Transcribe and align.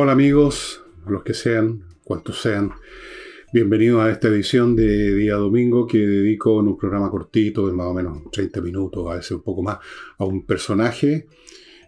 Hola 0.00 0.12
amigos, 0.12 0.84
los 1.08 1.24
que 1.24 1.34
sean, 1.34 1.82
cuantos 2.04 2.40
sean, 2.40 2.70
bienvenidos 3.52 4.00
a 4.00 4.10
esta 4.12 4.28
edición 4.28 4.76
de 4.76 5.12
día 5.16 5.34
domingo 5.34 5.88
que 5.88 5.98
dedico 5.98 6.60
en 6.60 6.68
un 6.68 6.78
programa 6.78 7.10
cortito 7.10 7.66
de 7.66 7.72
más 7.72 7.88
o 7.88 7.94
menos 7.94 8.30
30 8.30 8.60
minutos, 8.60 9.10
a 9.10 9.16
veces 9.16 9.32
un 9.32 9.42
poco 9.42 9.64
más, 9.64 9.78
a 10.18 10.24
un 10.24 10.46
personaje. 10.46 11.26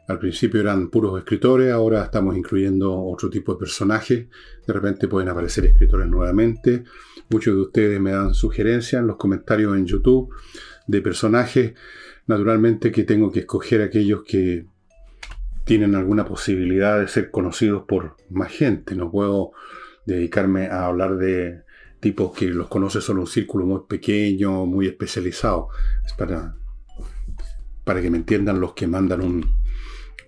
Al 0.09 0.19
principio 0.19 0.61
eran 0.61 0.91
puros 0.91 1.21
escritores, 1.21 1.71
ahora 1.71 2.03
estamos 2.03 2.37
incluyendo 2.37 2.93
otro 3.01 3.31
tipo 3.31 3.53
de 3.53 3.61
personajes. 3.61 4.27
De 4.67 4.73
repente 4.73 5.07
pueden 5.07 5.29
aparecer 5.29 5.67
escritores 5.67 6.09
nuevamente. 6.09 6.83
Muchos 7.29 7.55
de 7.55 7.61
ustedes 7.61 8.01
me 8.01 8.11
dan 8.11 8.35
sugerencias 8.35 9.03
en 9.03 9.07
los 9.07 9.19
comentarios 9.19 9.77
en 9.77 9.87
YouTube 9.87 10.35
de 10.85 11.01
personajes. 11.01 11.75
Naturalmente 12.27 12.91
que 12.91 13.05
tengo 13.05 13.31
que 13.31 13.39
escoger 13.39 13.83
aquellos 13.83 14.25
que 14.25 14.67
tienen 15.71 15.95
alguna 15.95 16.25
posibilidad 16.25 16.99
de 16.99 17.07
ser 17.07 17.31
conocidos 17.31 17.85
por 17.87 18.17
más 18.29 18.51
gente. 18.51 18.97
No 18.97 19.09
puedo 19.09 19.53
dedicarme 20.05 20.67
a 20.67 20.87
hablar 20.87 21.17
de 21.17 21.63
tipos 22.01 22.37
que 22.37 22.47
los 22.47 22.67
conoce 22.67 23.01
solo 23.01 23.21
un 23.21 23.29
círculo 23.29 23.67
muy 23.67 23.83
pequeño, 23.89 24.67
muy 24.67 24.89
especializado. 24.89 25.69
Es 26.05 26.13
para, 26.15 26.57
para 27.85 28.03
que 28.03 28.11
me 28.11 28.17
entiendan 28.17 28.59
los 28.59 28.73
que 28.73 28.89
mandan 28.89 29.45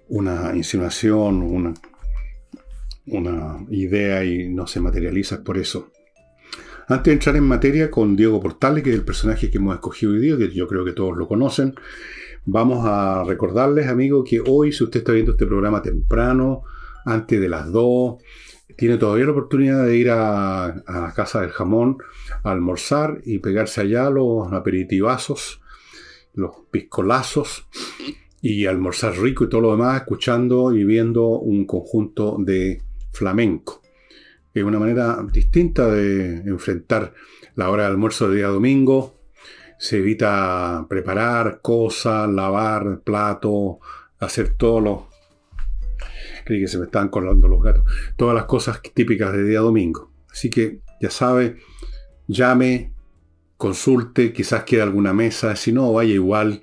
una 0.06 0.54
insinuación, 0.54 1.42
una, 1.42 1.74
una 3.08 3.66
idea 3.68 4.24
y 4.24 4.48
no 4.48 4.68
se 4.68 4.78
materializa 4.78 5.42
por 5.42 5.58
eso. 5.58 5.90
Antes 6.88 7.04
de 7.04 7.12
entrar 7.12 7.36
en 7.36 7.44
materia 7.44 7.90
con 7.90 8.16
Diego 8.16 8.40
Portales, 8.40 8.82
que 8.82 8.90
es 8.90 8.96
el 8.96 9.04
personaje 9.04 9.50
que 9.50 9.58
hemos 9.58 9.74
escogido 9.74 10.12
hoy 10.12 10.18
día, 10.18 10.36
que 10.36 10.50
yo 10.52 10.66
creo 10.66 10.84
que 10.84 10.92
todos 10.92 11.16
lo 11.16 11.28
conocen, 11.28 11.74
Vamos 12.44 12.84
a 12.84 13.22
recordarles, 13.22 13.86
amigos, 13.86 14.28
que 14.28 14.42
hoy, 14.44 14.72
si 14.72 14.82
usted 14.82 15.00
está 15.00 15.12
viendo 15.12 15.32
este 15.32 15.46
programa 15.46 15.80
temprano, 15.80 16.64
antes 17.04 17.40
de 17.40 17.48
las 17.48 17.70
2, 17.70 18.20
tiene 18.76 18.98
todavía 18.98 19.26
la 19.26 19.30
oportunidad 19.30 19.86
de 19.86 19.96
ir 19.96 20.10
a, 20.10 20.82
la 20.88 21.12
casa 21.14 21.40
del 21.40 21.50
jamón 21.50 21.98
a 22.42 22.50
almorzar 22.50 23.20
y 23.24 23.38
pegarse 23.38 23.82
allá 23.82 24.10
los 24.10 24.52
aperitivazos, 24.52 25.60
los 26.34 26.50
piscolazos 26.72 27.68
y 28.40 28.66
almorzar 28.66 29.16
rico 29.18 29.44
y 29.44 29.48
todo 29.48 29.60
lo 29.60 29.70
demás, 29.72 30.00
escuchando 30.00 30.74
y 30.74 30.82
viendo 30.82 31.28
un 31.28 31.64
conjunto 31.64 32.38
de 32.40 32.82
flamenco. 33.12 33.81
Es 34.54 34.62
una 34.62 34.78
manera 34.78 35.24
distinta 35.32 35.86
de 35.86 36.38
enfrentar 36.40 37.14
la 37.54 37.70
hora 37.70 37.84
de 37.84 37.90
almuerzo 37.90 38.28
del 38.28 38.36
día 38.36 38.48
domingo, 38.48 39.22
se 39.78 39.98
evita 39.98 40.86
preparar 40.88 41.60
cosas, 41.60 42.30
lavar 42.30 43.00
platos, 43.00 43.78
hacer 44.20 44.54
todo 44.54 44.80
lo... 44.80 45.08
Creí 46.44 46.60
que 46.60 46.68
se 46.68 46.78
me 46.78 46.84
estaban 46.84 47.08
colando 47.08 47.48
los 47.48 47.60
gatos. 47.60 47.84
Todas 48.16 48.34
las 48.34 48.44
cosas 48.44 48.80
típicas 48.94 49.32
de 49.32 49.42
día 49.42 49.58
domingo. 49.58 50.12
Así 50.30 50.50
que 50.50 50.78
ya 51.00 51.10
sabe, 51.10 51.56
llame, 52.28 52.92
consulte, 53.56 54.32
quizás 54.32 54.62
quede 54.62 54.82
alguna 54.82 55.12
mesa. 55.12 55.56
Si 55.56 55.72
no, 55.72 55.92
vaya 55.92 56.14
igual. 56.14 56.62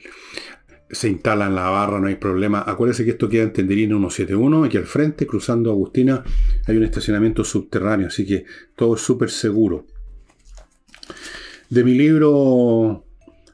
Se 0.91 1.07
instala 1.07 1.47
en 1.47 1.55
la 1.55 1.69
barra, 1.69 1.99
no 1.99 2.07
hay 2.07 2.15
problema. 2.15 2.63
Acuérdese 2.65 3.05
que 3.05 3.11
esto 3.11 3.29
queda 3.29 3.43
en 3.43 3.53
Tenderina 3.53 3.95
171, 3.95 4.63
aquí 4.63 4.77
al 4.77 4.85
frente, 4.85 5.27
cruzando 5.27 5.69
Agustina, 5.69 6.23
hay 6.65 6.77
un 6.77 6.83
estacionamiento 6.83 7.43
subterráneo, 7.43 8.07
así 8.07 8.25
que 8.25 8.45
todo 8.75 8.95
es 8.95 9.01
súper 9.01 9.29
seguro. 9.29 9.85
De 11.69 11.83
mi 11.83 11.93
libro 11.93 13.05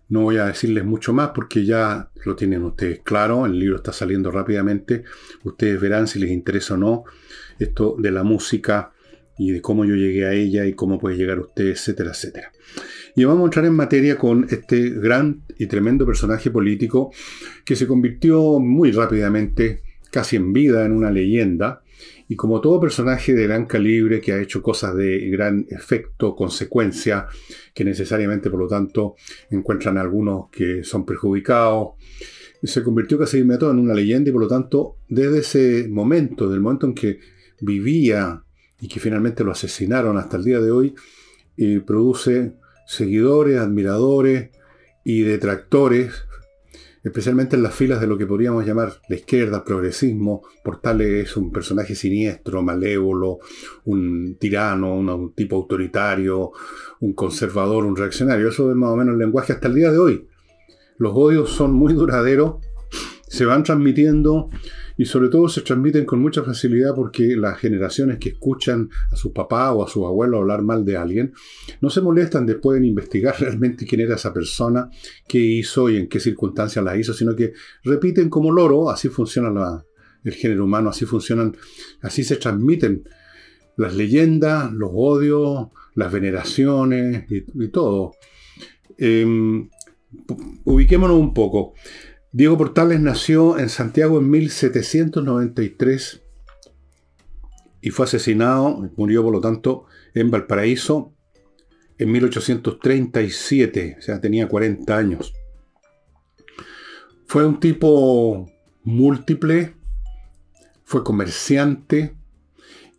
no 0.08 0.22
voy 0.22 0.38
a 0.38 0.46
decirles 0.46 0.86
mucho 0.86 1.14
más 1.14 1.32
porque 1.34 1.66
ya 1.66 2.10
lo 2.26 2.36
tienen 2.36 2.64
ustedes 2.64 3.02
claro, 3.04 3.46
el 3.46 3.58
libro 3.58 3.78
está 3.78 3.92
saliendo 3.92 4.32
rápidamente, 4.32 5.04
ustedes 5.44 5.80
verán 5.82 6.08
si 6.08 6.20
les 6.20 6.32
interesa 6.32 6.76
o 6.76 6.78
no 6.78 7.04
esto 7.60 7.96
de 7.98 8.12
la 8.12 8.24
música 8.24 8.92
y 9.38 9.52
de 9.52 9.62
cómo 9.62 9.86
yo 9.86 9.96
llegué 9.96 10.26
a 10.26 10.34
ella 10.34 10.66
y 10.66 10.74
cómo 10.74 11.00
puede 11.00 11.18
llegar 11.18 11.40
usted, 11.40 11.68
etcétera, 11.68 12.12
etcétera. 12.12 12.52
Y 13.18 13.24
vamos 13.24 13.44
a 13.44 13.46
entrar 13.46 13.66
en 13.66 13.74
materia 13.74 14.18
con 14.18 14.46
este 14.50 14.90
gran 14.90 15.44
y 15.58 15.68
tremendo 15.68 16.06
personaje 16.06 16.52
político 16.52 17.12
que 17.64 17.78
se 17.78 17.88
convirtió 17.88 18.60
muy 18.60 18.92
rápidamente, 18.92 19.84
casi 20.12 20.36
en 20.36 20.52
vida, 20.52 20.86
en 20.86 20.92
una 20.92 21.10
leyenda, 21.12 21.82
y 22.28 22.36
como 22.36 22.60
todo 22.60 22.80
personaje 22.80 23.34
de 23.34 23.44
gran 23.44 23.68
calibre 23.68 24.20
que 24.20 24.34
ha 24.34 24.42
hecho 24.42 24.62
cosas 24.62 24.96
de 24.98 25.30
gran 25.30 25.66
efecto, 25.70 26.36
consecuencia, 26.36 27.28
que 27.74 27.86
necesariamente 27.86 28.50
por 28.50 28.60
lo 28.60 28.68
tanto 28.68 29.16
encuentran 29.50 29.98
algunos 29.98 30.50
que 30.50 30.84
son 30.84 31.06
perjudicados, 31.06 31.94
se 32.64 32.84
convirtió 32.84 33.18
casi 33.18 33.38
inmediato 33.38 33.72
en 33.72 33.80
una 33.80 33.94
leyenda 33.94 34.30
y 34.30 34.34
por 34.34 34.42
lo 34.42 34.48
tanto 34.48 34.98
desde 35.08 35.40
ese 35.40 35.88
momento, 35.88 36.50
del 36.50 36.60
momento 36.60 36.88
en 36.88 36.96
que 36.96 37.20
vivía 37.62 38.44
y 38.82 38.90
que 38.90 39.00
finalmente 39.00 39.44
lo 39.46 39.52
asesinaron 39.52 40.18
hasta 40.18 40.36
el 40.36 40.44
día 40.44 40.60
de 40.60 40.72
hoy, 40.72 40.96
eh, 41.58 41.82
produce 41.86 42.54
seguidores, 42.86 43.60
admiradores 43.60 44.50
y 45.04 45.22
detractores 45.22 46.26
especialmente 47.06 47.56
en 47.56 47.62
las 47.62 47.76
filas 47.76 48.02
de 48.02 48.08
lo 48.08 48.18
que 48.18 48.26
podríamos 48.26 48.66
llamar 48.66 48.94
la 49.08 49.16
izquierda, 49.16 49.64
progresismo. 49.64 50.42
Portales 50.64 51.30
es 51.30 51.38
un 51.38 51.52
personaje 51.52 51.94
siniestro, 51.94 52.64
malévolo, 52.64 53.38
un 53.86 54.38
tirano, 54.40 54.96
un, 54.96 55.34
tipo 55.36 55.56
autoritario, 55.56 56.52
un 57.02 57.14
conservador, 57.14 57.86
un 57.86 57.96
reaccionario. 57.96 58.50
Eso 58.50 58.72
es 58.72 58.76
más 58.76 58.90
o 58.90 58.96
menos 58.96 59.14
el 59.14 59.20
lenguaje 59.20 59.54
hasta 59.54 59.68
el 59.68 59.76
día 59.76 59.92
de 59.92 60.00
hoy. 60.00 60.28
Los 60.98 61.14
odios 61.16 61.52
son 61.52 61.74
muy 61.74 61.94
duraderos, 61.94 62.56
se 63.28 63.46
van 63.46 63.62
transmitiendo 63.62 64.50
y 64.98 65.06
sobre 65.06 65.30
todo 65.30 65.50
se 65.50 65.62
transmiten 65.62 66.06
con 66.06 66.22
mucha 66.22 66.44
facilidad 66.44 66.94
porque 66.96 67.36
las 67.36 67.58
generaciones 67.60 68.18
que 68.18 68.30
escuchan 68.30 68.90
a 69.12 69.16
su 69.16 69.34
papá 69.34 69.72
o 69.74 69.84
a 69.84 69.90
sus 69.90 70.06
abuelos 70.06 70.42
hablar 70.42 70.62
mal 70.62 70.86
de 70.86 70.98
alguien 70.98 71.34
no 71.82 71.90
se 71.90 72.02
molestan 72.02 72.46
después 72.46 72.78
en 72.78 72.86
investigar 72.86 73.36
realmente 73.40 73.86
quién 73.86 74.02
era 74.02 74.16
esa 74.16 74.34
persona, 74.34 74.90
qué 75.28 75.40
hizo 75.40 75.90
y 75.90 75.98
en 75.98 76.08
qué 76.08 76.20
circunstancias 76.20 76.84
la 76.84 76.98
hizo, 76.98 77.14
sino 77.14 77.36
que 77.36 77.54
repiten 77.84 78.30
como 78.30 78.52
loro, 78.52 78.90
así 78.90 79.10
funciona 79.10 79.84
el 80.24 80.34
género 80.34 80.66
humano, 80.66 80.90
así 80.90 81.06
funcionan, 81.06 81.56
así 82.02 82.24
se 82.24 82.38
transmiten 82.38 83.04
las 83.78 83.96
leyendas, 83.96 84.72
los 84.72 84.90
odios, 84.94 85.68
las 85.96 86.12
veneraciones 86.12 87.26
y, 87.30 87.68
todo. 87.70 88.14
Em, 88.98 89.70
ubiquémonos 90.64 91.18
un 91.18 91.34
poco. 91.34 91.74
Diego 92.36 92.58
Portales 92.58 93.00
nació 93.00 93.58
en 93.58 93.70
Santiago 93.70 94.20
en 94.20 94.30
1793 94.30 96.22
y 97.80 97.92
fue 97.92 98.04
asesinado, 98.04 98.92
murió 98.98 99.24
por 99.24 99.32
lo 99.32 99.40
tanto, 99.40 99.86
en 100.14 100.32
Valparaíso 100.32 101.14
en 101.98 102.12
1837, 102.12 103.96
o 103.98 104.02
sea, 104.02 104.20
tenía 104.20 104.50
40 104.50 104.98
años. 104.98 105.34
Fue 107.26 107.46
un 107.46 107.62
tipo 107.62 108.52
múltiple, 108.84 109.78
fue 110.84 111.06
comerciante 111.06 112.18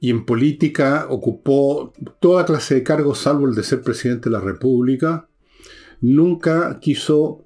y 0.01 0.09
en 0.09 0.25
política 0.25 1.09
ocupó 1.11 1.93
toda 2.21 2.47
clase 2.47 2.77
de 2.77 2.83
cargos 2.83 3.19
salvo 3.19 3.47
el 3.47 3.55
de 3.55 3.65
ser 3.65 3.83
presidente 3.83 4.31
de 4.31 4.33
la 4.39 4.41
República. 4.41 5.29
Nunca 6.01 6.81
quiso 6.81 7.46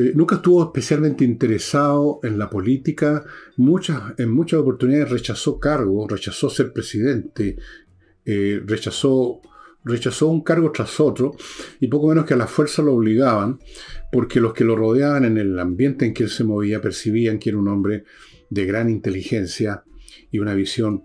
eh, 0.00 0.12
nunca 0.14 0.36
estuvo 0.36 0.62
especialmente 0.62 1.24
interesado 1.24 2.20
en 2.22 2.38
la 2.38 2.48
política, 2.48 3.22
muchas, 3.58 4.14
en 4.18 4.30
muchas 4.30 4.60
oportunidades 4.60 5.10
rechazó 5.10 5.60
cargos, 5.60 6.10
rechazó 6.10 6.48
ser 6.48 6.72
presidente, 6.72 7.58
eh, 8.24 8.62
rechazó, 8.64 9.42
rechazó 9.84 10.28
un 10.28 10.42
cargo 10.42 10.72
tras 10.72 11.00
otro, 11.00 11.36
y 11.80 11.88
poco 11.88 12.08
menos 12.08 12.24
que 12.24 12.32
a 12.32 12.38
la 12.38 12.46
fuerza 12.46 12.80
lo 12.80 12.94
obligaban, 12.94 13.58
porque 14.10 14.40
los 14.40 14.54
que 14.54 14.64
lo 14.64 14.74
rodeaban 14.74 15.26
en 15.26 15.36
el 15.36 15.58
ambiente 15.58 16.06
en 16.06 16.14
que 16.14 16.22
él 16.22 16.30
se 16.30 16.44
movía 16.44 16.80
percibían 16.80 17.38
que 17.38 17.50
era 17.50 17.58
un 17.58 17.68
hombre 17.68 18.04
de 18.48 18.64
gran 18.64 18.88
inteligencia 18.88 19.84
y 20.30 20.38
una 20.38 20.54
visión 20.54 21.04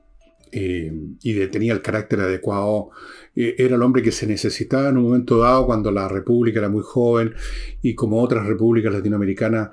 eh, 0.58 0.90
y 1.22 1.48
tenía 1.48 1.74
el 1.74 1.82
carácter 1.82 2.22
adecuado. 2.22 2.92
Eh, 3.36 3.56
era 3.58 3.76
el 3.76 3.82
hombre 3.82 4.02
que 4.02 4.12
se 4.12 4.28
necesitaba 4.28 4.90
en 4.90 4.98
un 4.98 5.04
momento 5.04 5.38
dado 5.38 5.66
cuando 5.66 5.92
la 5.92 6.08
República 6.08 6.60
era 6.60 6.70
muy 6.70 6.84
joven 6.84 7.34
y 7.82 7.96
como 7.96 8.22
otras 8.22 8.46
repúblicas 8.46 8.94
latinoamericanas 8.94 9.70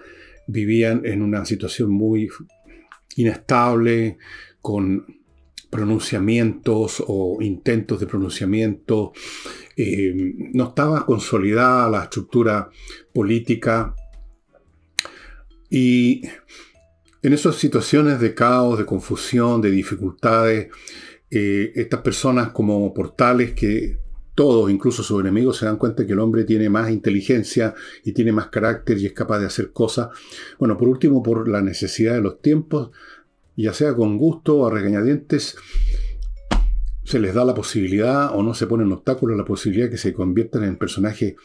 vivían 0.46 1.02
en 1.04 1.22
una 1.22 1.44
situación 1.44 1.90
muy 1.90 2.28
inestable, 3.16 4.18
con 4.60 5.04
pronunciamientos 5.70 7.02
o 7.06 7.38
intentos 7.40 7.98
de 8.00 8.06
pronunciamiento. 8.06 9.12
Eh, 9.76 10.12
no 10.52 10.68
estaba 10.68 11.06
consolidada 11.06 11.88
la 11.88 12.04
estructura 12.04 12.68
política 13.12 13.94
y 15.70 16.22
en 17.22 17.32
esas 17.32 17.56
situaciones 17.56 18.20
de 18.20 18.34
caos, 18.34 18.78
de 18.78 18.84
confusión, 18.84 19.62
de 19.62 19.70
dificultades, 19.70 20.68
eh, 21.34 21.72
estas 21.76 22.02
personas 22.02 22.50
como 22.50 22.92
portales 22.92 23.52
que 23.52 23.98
todos, 24.34 24.70
incluso 24.70 25.02
sus 25.02 25.18
enemigos, 25.18 25.56
se 25.56 25.64
dan 25.64 25.78
cuenta 25.78 26.06
que 26.06 26.12
el 26.12 26.18
hombre 26.18 26.44
tiene 26.44 26.68
más 26.68 26.90
inteligencia 26.90 27.74
y 28.04 28.12
tiene 28.12 28.32
más 28.32 28.48
carácter 28.48 28.98
y 28.98 29.06
es 29.06 29.14
capaz 29.14 29.38
de 29.38 29.46
hacer 29.46 29.72
cosas. 29.72 30.08
Bueno, 30.58 30.76
por 30.76 30.88
último, 30.88 31.22
por 31.22 31.48
la 31.48 31.62
necesidad 31.62 32.14
de 32.14 32.20
los 32.20 32.42
tiempos, 32.42 32.90
ya 33.56 33.72
sea 33.72 33.94
con 33.94 34.18
gusto 34.18 34.58
o 34.58 34.66
a 34.66 34.70
regañadientes, 34.70 35.56
se 37.02 37.18
les 37.18 37.34
da 37.34 37.46
la 37.46 37.54
posibilidad 37.54 38.36
o 38.36 38.42
no 38.42 38.52
se 38.52 38.66
ponen 38.66 38.92
obstáculos 38.92 39.36
la 39.36 39.46
posibilidad 39.46 39.88
que 39.88 39.96
se 39.96 40.12
conviertan 40.12 40.64
en 40.64 40.76
personajes, 40.76 41.36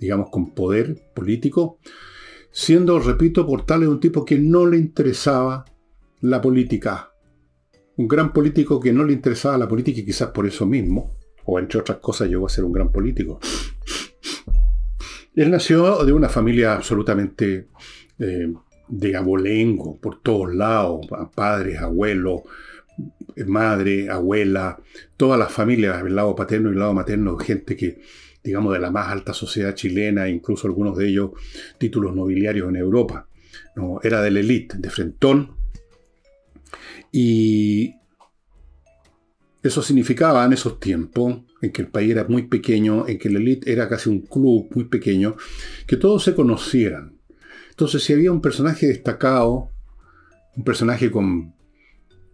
digamos, 0.00 0.30
con 0.30 0.54
poder 0.54 1.10
político, 1.14 1.78
siendo, 2.50 2.98
repito, 2.98 3.46
por 3.46 3.64
tal 3.64 3.86
un 3.86 4.00
tipo 4.00 4.24
que 4.24 4.40
no 4.40 4.66
le 4.66 4.76
interesaba 4.76 5.64
la 6.20 6.40
política. 6.40 7.12
Un 7.96 8.08
gran 8.08 8.32
político 8.32 8.78
que 8.78 8.92
no 8.92 9.04
le 9.04 9.12
interesaba 9.12 9.56
la 9.58 9.68
política 9.68 10.00
y 10.00 10.04
quizás 10.04 10.30
por 10.30 10.46
eso 10.46 10.66
mismo, 10.66 11.16
o 11.44 11.58
entre 11.58 11.80
otras 11.80 11.98
cosas 11.98 12.28
llegó 12.28 12.46
a 12.46 12.50
ser 12.50 12.64
un 12.64 12.72
gran 12.72 12.92
político. 12.92 13.40
Él 15.34 15.50
nació 15.50 16.04
de 16.04 16.12
una 16.12 16.28
familia 16.28 16.74
absolutamente 16.74 17.68
eh, 18.18 18.52
de 18.88 19.16
abolengo, 19.16 19.98
por 20.00 20.22
todos 20.22 20.54
lados, 20.54 21.06
padres, 21.34 21.78
abuelos, 21.78 22.42
madre, 23.46 24.08
abuela, 24.08 24.80
todas 25.16 25.38
las 25.38 25.52
familias, 25.52 26.02
el 26.02 26.16
lado 26.16 26.34
paterno 26.34 26.70
y 26.70 26.72
el 26.72 26.78
lado 26.78 26.94
materno, 26.94 27.36
gente 27.36 27.76
que, 27.76 28.00
digamos, 28.42 28.72
de 28.72 28.78
la 28.78 28.90
más 28.90 29.08
alta 29.08 29.32
sociedad 29.34 29.74
chilena, 29.74 30.28
incluso 30.28 30.66
algunos 30.66 30.96
de 30.96 31.08
ellos 31.08 31.30
títulos 31.78 32.14
nobiliarios 32.14 32.68
en 32.68 32.76
Europa. 32.76 33.28
Era 34.02 34.22
de 34.22 34.30
la 34.30 34.40
élite, 34.40 34.78
de 34.78 34.88
Frentón. 34.88 35.55
Y 37.12 37.94
eso 39.62 39.82
significaba 39.82 40.44
en 40.44 40.52
esos 40.52 40.78
tiempos, 40.78 41.40
en 41.60 41.72
que 41.72 41.82
el 41.82 41.88
país 41.88 42.10
era 42.10 42.24
muy 42.24 42.42
pequeño, 42.42 43.06
en 43.08 43.18
que 43.18 43.30
la 43.30 43.38
élite 43.38 43.72
era 43.72 43.88
casi 43.88 44.08
un 44.08 44.20
club 44.20 44.68
muy 44.74 44.84
pequeño, 44.84 45.36
que 45.86 45.96
todos 45.96 46.22
se 46.24 46.34
conocieran. 46.34 47.18
Entonces, 47.70 48.02
si 48.04 48.12
había 48.12 48.32
un 48.32 48.40
personaje 48.40 48.86
destacado, 48.86 49.70
un 50.56 50.64
personaje 50.64 51.10
con 51.10 51.56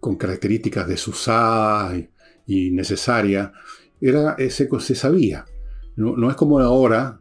con 0.03 0.17
características 0.17 0.89
desusadas 0.89 1.97
y, 1.97 2.09
y 2.45 2.71
necesarias, 2.73 3.53
era, 4.01 4.35
ese, 4.37 4.69
se 4.81 4.97
sabía. 4.97 5.45
No, 5.95 6.29
es 6.29 6.35
como 6.35 6.59
ahora, 6.59 7.21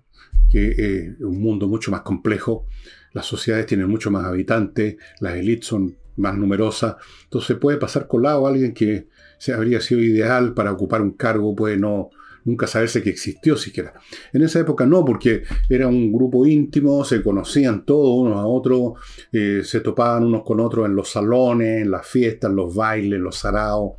que 0.50 0.69
es 0.71 0.79
eh, 0.79 1.15
un 1.19 1.39
mundo 1.39 1.68
mucho 1.68 1.91
más 1.91 2.01
complejo, 2.01 2.65
las 3.13 3.27
sociedades 3.27 3.68
tienen 3.68 3.88
mucho 3.88 4.09
más 4.09 4.25
habitantes, 4.25 4.95
las 5.19 5.35
élites 5.35 5.68
son 5.68 5.95
más 6.21 6.38
numerosas, 6.38 6.95
entonces 7.23 7.57
puede 7.57 7.77
pasar 7.77 8.07
colado 8.07 8.47
alguien 8.47 8.73
que 8.73 9.07
se 9.38 9.53
habría 9.53 9.81
sido 9.81 10.01
ideal 10.01 10.53
para 10.53 10.71
ocupar 10.71 11.01
un 11.01 11.12
cargo, 11.12 11.56
puede 11.56 11.77
no, 11.77 12.12
nunca 12.45 12.68
saberse 12.68 13.01
que 13.01 13.09
existió 13.09 13.57
siquiera. 13.57 13.94
En 14.33 14.41
esa 14.44 14.59
época 14.59 14.85
no, 14.85 15.06
porque 15.06 15.44
era 15.69 15.88
un 15.88 16.12
grupo 16.12 16.45
íntimo, 16.45 17.03
se 17.03 17.21
conocían 17.21 17.85
todos 17.85 18.21
unos 18.21 18.38
a 18.38 18.45
otros, 18.45 18.94
eh, 19.31 19.62
se 19.63 19.81
topaban 19.81 20.25
unos 20.25 20.44
con 20.44 20.59
otros 20.59 20.85
en 20.85 20.95
los 20.95 21.09
salones, 21.09 21.81
en 21.81 21.91
las 21.91 22.07
fiestas, 22.07 22.50
en 22.50 22.56
los 22.56 22.75
bailes, 22.75 23.18
en 23.18 23.23
los 23.23 23.35
saraos, 23.35 23.94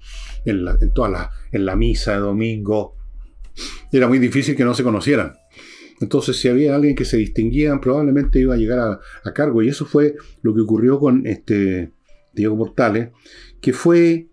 en, 0.45 0.65
la, 0.65 0.79
en, 1.53 1.65
la 1.65 1.77
misa 1.77 2.13
de 2.13 2.19
domingo. 2.19 2.97
Era 3.91 4.09
muy 4.09 4.19
difícil 4.19 4.57
que 4.57 4.65
no 4.65 4.75
se 4.75 4.83
conocieran. 4.83 5.35
Entonces, 6.01 6.37
si 6.37 6.49
había 6.49 6.75
alguien 6.75 6.97
que 6.97 7.05
se 7.05 7.17
distinguía, 7.17 7.79
probablemente 7.81 8.41
iba 8.41 8.55
a 8.55 8.57
llegar 8.57 9.01
a 9.25 9.33
cargo. 9.33 9.63
Y 9.63 9.69
eso 9.69 9.87
fue 9.87 10.17
lo 10.43 10.53
que 10.53 10.63
ocurrió 10.63 10.99
con 10.99 11.27
este 11.27 11.93
Diego 12.35 12.57
Mortales, 12.57 13.11
que 13.61 13.73
fue 13.73 14.29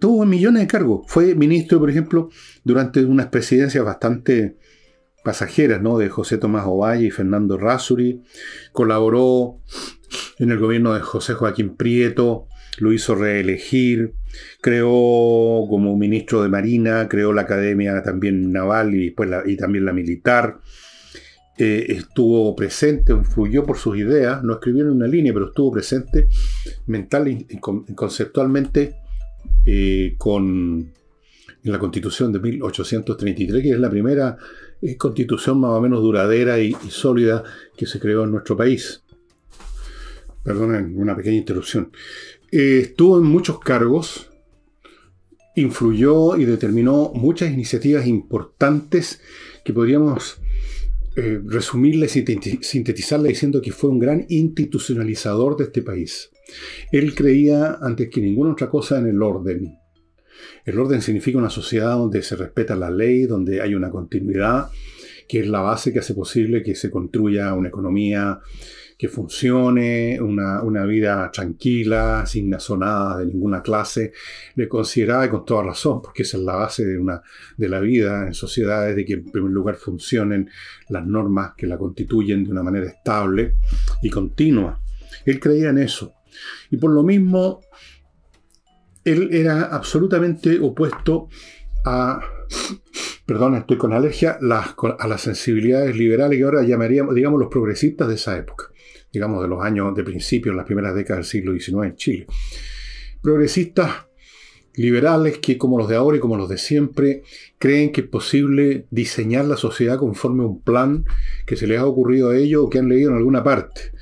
tuvo 0.00 0.24
millones 0.24 0.62
de 0.62 0.66
cargos. 0.66 1.02
Fue 1.06 1.34
ministro, 1.34 1.78
por 1.78 1.90
ejemplo, 1.90 2.30
durante 2.64 3.04
unas 3.04 3.26
presidencias 3.26 3.84
bastante 3.84 4.56
pasajeras, 5.22 5.80
¿no? 5.80 5.98
De 5.98 6.08
José 6.08 6.38
Tomás 6.38 6.64
Ovalle 6.66 7.06
y 7.06 7.10
Fernando 7.10 7.56
Rasuri. 7.56 8.22
Colaboró 8.72 9.60
en 10.38 10.50
el 10.50 10.58
gobierno 10.58 10.94
de 10.94 11.00
José 11.00 11.34
Joaquín 11.34 11.76
Prieto, 11.76 12.46
lo 12.78 12.92
hizo 12.92 13.14
reelegir, 13.14 14.14
creó 14.60 14.88
como 15.68 15.96
ministro 15.96 16.42
de 16.42 16.48
Marina, 16.48 17.08
creó 17.08 17.32
la 17.32 17.42
Academia 17.42 18.02
también 18.02 18.52
Naval 18.52 18.94
y, 18.94 19.10
pues 19.10 19.30
y 19.46 19.56
también 19.56 19.84
la 19.84 19.92
militar. 19.92 20.60
Eh, 21.56 21.86
estuvo 21.88 22.54
presente, 22.56 23.12
influyó 23.12 23.64
por 23.64 23.78
sus 23.78 23.96
ideas, 23.96 24.42
no 24.42 24.54
escribió 24.54 24.82
en 24.82 24.90
una 24.90 25.06
línea, 25.06 25.32
pero 25.32 25.46
estuvo 25.46 25.70
presente 25.72 26.28
mental 26.86 27.28
y 27.28 27.46
conceptualmente 27.94 28.96
eh, 29.64 30.14
con 30.18 30.92
en 31.64 31.72
la 31.72 31.78
constitución 31.78 32.30
de 32.30 32.40
1833, 32.40 33.62
que 33.62 33.70
es 33.70 33.78
la 33.78 33.88
primera 33.88 34.36
eh, 34.82 34.96
constitución 34.98 35.60
más 35.60 35.70
o 35.70 35.80
menos 35.80 36.02
duradera 36.02 36.58
y, 36.58 36.74
sólida 36.88 37.42
que 37.74 37.86
se 37.86 37.98
creó 37.98 38.24
en 38.24 38.32
nuestro 38.32 38.54
país. 38.56 39.02
Perdonen 40.42 40.94
una 40.98 41.16
pequeña 41.16 41.38
interrupción. 41.38 41.90
Estuvo 42.50 43.16
en 43.16 43.24
muchos 43.24 43.58
cargos, 43.60 44.30
influyó 45.56 46.36
y 46.36 46.44
determinó 46.44 47.10
muchas 47.14 47.50
iniciativas 47.50 48.06
importantes 48.06 49.22
que 49.64 49.72
podríamos 49.72 50.38
resumirle 51.16 52.06
y 52.06 52.62
sintetizarle 52.62 53.28
diciendo 53.28 53.62
que 53.62 53.72
fue 53.72 53.90
un 53.90 53.98
gran 53.98 54.26
institucionalizador 54.28 55.56
de 55.56 55.64
este 55.64 55.82
país. 55.82 56.30
Él 56.90 57.14
creía, 57.14 57.78
antes 57.80 58.10
que 58.10 58.20
ninguna 58.20 58.52
otra 58.52 58.68
cosa, 58.68 58.98
en 58.98 59.06
el 59.06 59.22
orden. 59.22 59.78
El 60.64 60.78
orden 60.78 61.02
significa 61.02 61.38
una 61.38 61.50
sociedad 61.50 61.96
donde 61.96 62.22
se 62.22 62.36
respeta 62.36 62.76
la 62.76 62.90
ley, 62.90 63.26
donde 63.26 63.60
hay 63.60 63.74
una 63.74 63.90
continuidad, 63.90 64.68
que 65.28 65.40
es 65.40 65.48
la 65.48 65.60
base 65.60 65.92
que 65.92 66.00
hace 66.00 66.14
posible 66.14 66.62
que 66.62 66.74
se 66.74 66.90
construya 66.90 67.54
una 67.54 67.68
economía 67.68 68.40
que 68.96 69.08
funcione, 69.08 70.20
una, 70.20 70.84
vida 70.84 71.30
tranquila, 71.32 72.24
sin 72.26 72.50
nazonadas 72.50 73.18
de 73.18 73.26
ninguna 73.26 73.62
clase. 73.62 74.12
Le 74.54 74.68
consideraba, 74.68 75.26
y 75.26 75.28
con 75.28 75.44
toda 75.44 75.64
razón, 75.64 76.00
porque 76.02 76.22
esa 76.22 76.36
es 76.36 76.44
la 76.44 76.56
base 76.56 76.84
de, 76.84 76.98
una, 76.98 77.22
de 77.56 77.68
la 77.68 77.80
vida 77.80 78.26
en 78.26 78.34
sociedades, 78.34 78.96
de 78.96 79.04
que 79.04 79.14
en 79.14 79.30
primer 79.30 79.50
lugar 79.50 79.76
funcionen 79.76 80.50
las 80.88 81.06
normas 81.06 81.52
que 81.56 81.66
la 81.66 81.78
constituyen 81.78 82.44
de 82.44 82.50
una 82.50 82.62
manera 82.62 82.86
estable 82.86 83.56
y 84.02 84.10
continua. 84.10 84.80
Él 85.24 85.40
creía 85.40 85.70
en 85.70 85.78
eso. 85.78 86.14
Y 86.70 86.76
por 86.76 86.90
lo 86.90 87.02
mismo, 87.02 87.60
él 89.04 89.28
era 89.32 89.64
absolutamente 89.64 90.58
opuesto 90.60 91.28
a, 91.84 92.20
perdón, 93.26 93.54
estoy 93.56 93.76
con 93.76 93.92
alergia, 93.92 94.38
a 94.40 95.08
las 95.08 95.20
sensibilidades 95.20 95.96
liberales 95.96 96.38
que 96.38 96.44
ahora 96.44 96.62
llamaríamos, 96.62 97.14
digamos, 97.14 97.38
los 97.38 97.50
progresistas 97.50 98.08
de 98.08 98.14
esa 98.14 98.36
época, 98.36 98.70
digamos, 99.14 99.40
de 99.40 99.48
los 99.48 99.64
años 99.64 99.94
de 99.94 100.02
principio, 100.02 100.50
en 100.50 100.56
las 100.56 100.66
primeras 100.66 100.94
décadas 100.94 101.24
del 101.24 101.30
siglo 101.30 101.58
XIX 101.58 101.84
en 101.84 101.96
Chile. 101.96 102.26
Progresistas 103.22 104.06
liberales 104.74 105.38
que, 105.38 105.56
como 105.56 105.78
los 105.78 105.88
de 105.88 105.94
ahora 105.94 106.16
y 106.16 106.20
como 106.20 106.36
los 106.36 106.48
de 106.48 106.58
siempre, 106.58 107.22
creen 107.58 107.92
que 107.92 108.00
es 108.02 108.08
posible 108.08 108.86
diseñar 108.90 109.44
la 109.44 109.56
sociedad 109.56 109.98
conforme 109.98 110.42
a 110.42 110.48
un 110.48 110.62
plan 110.62 111.04
que 111.46 111.56
se 111.56 111.68
les 111.68 111.78
ha 111.78 111.86
ocurrido 111.86 112.30
a 112.30 112.36
ellos 112.36 112.64
o 112.64 112.70
que 112.70 112.80
han 112.80 112.88
leído 112.88 113.10
en 113.10 113.16
alguna 113.16 113.44
parte 113.44 113.92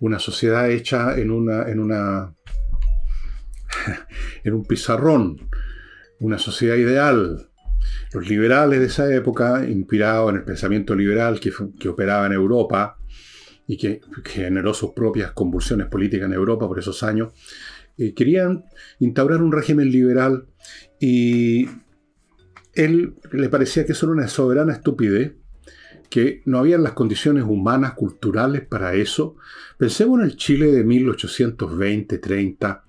una 0.00 0.18
sociedad 0.18 0.68
hecha 0.70 1.16
en 1.16 1.30
una, 1.30 1.70
en 1.70 1.80
un 4.52 4.64
pizarrón, 4.66 5.48
una 6.18 6.38
sociedad 6.38 6.74
ideal. 6.76 7.50
Los 8.12 8.28
liberales 8.28 8.80
de 8.80 8.86
esa 8.86 9.14
época, 9.14 9.64
inspirados 9.66 10.30
en 10.30 10.36
el 10.36 10.44
pensamiento 10.44 10.94
liberal 10.94 11.40
que 11.40 11.88
operaba 11.88 12.26
en 12.26 12.32
Europa 12.32 12.98
y 13.66 13.76
que, 13.76 14.00
generó 14.24 14.72
sus 14.74 14.92
propias 14.92 15.32
convulsiones 15.32 15.88
políticas 15.88 16.26
en 16.26 16.34
Europa 16.34 16.68
por 16.68 16.78
esos 16.78 17.02
años, 17.02 17.32
eh, 17.98 18.14
querían 18.14 18.64
instaurar 19.00 19.42
un 19.42 19.52
régimen 19.52 19.90
liberal 19.90 20.46
y 21.00 21.66
él 22.74 23.14
le 23.32 23.48
parecía 23.48 23.86
que 23.86 23.92
eso 23.92 24.06
era 24.06 24.12
una 24.12 24.28
soberana 24.28 24.74
estupidez 24.74 25.34
que 26.10 26.42
no 26.44 26.58
habían 26.58 26.82
las 26.82 26.92
condiciones 26.92 27.44
humanas, 27.44 27.94
culturales 27.94 28.62
para 28.62 28.94
eso. 28.94 29.36
Pensemos 29.76 30.20
en 30.20 30.26
el 30.26 30.36
Chile 30.36 30.70
de 30.70 30.84
1820, 30.84 32.18
30 32.18 32.85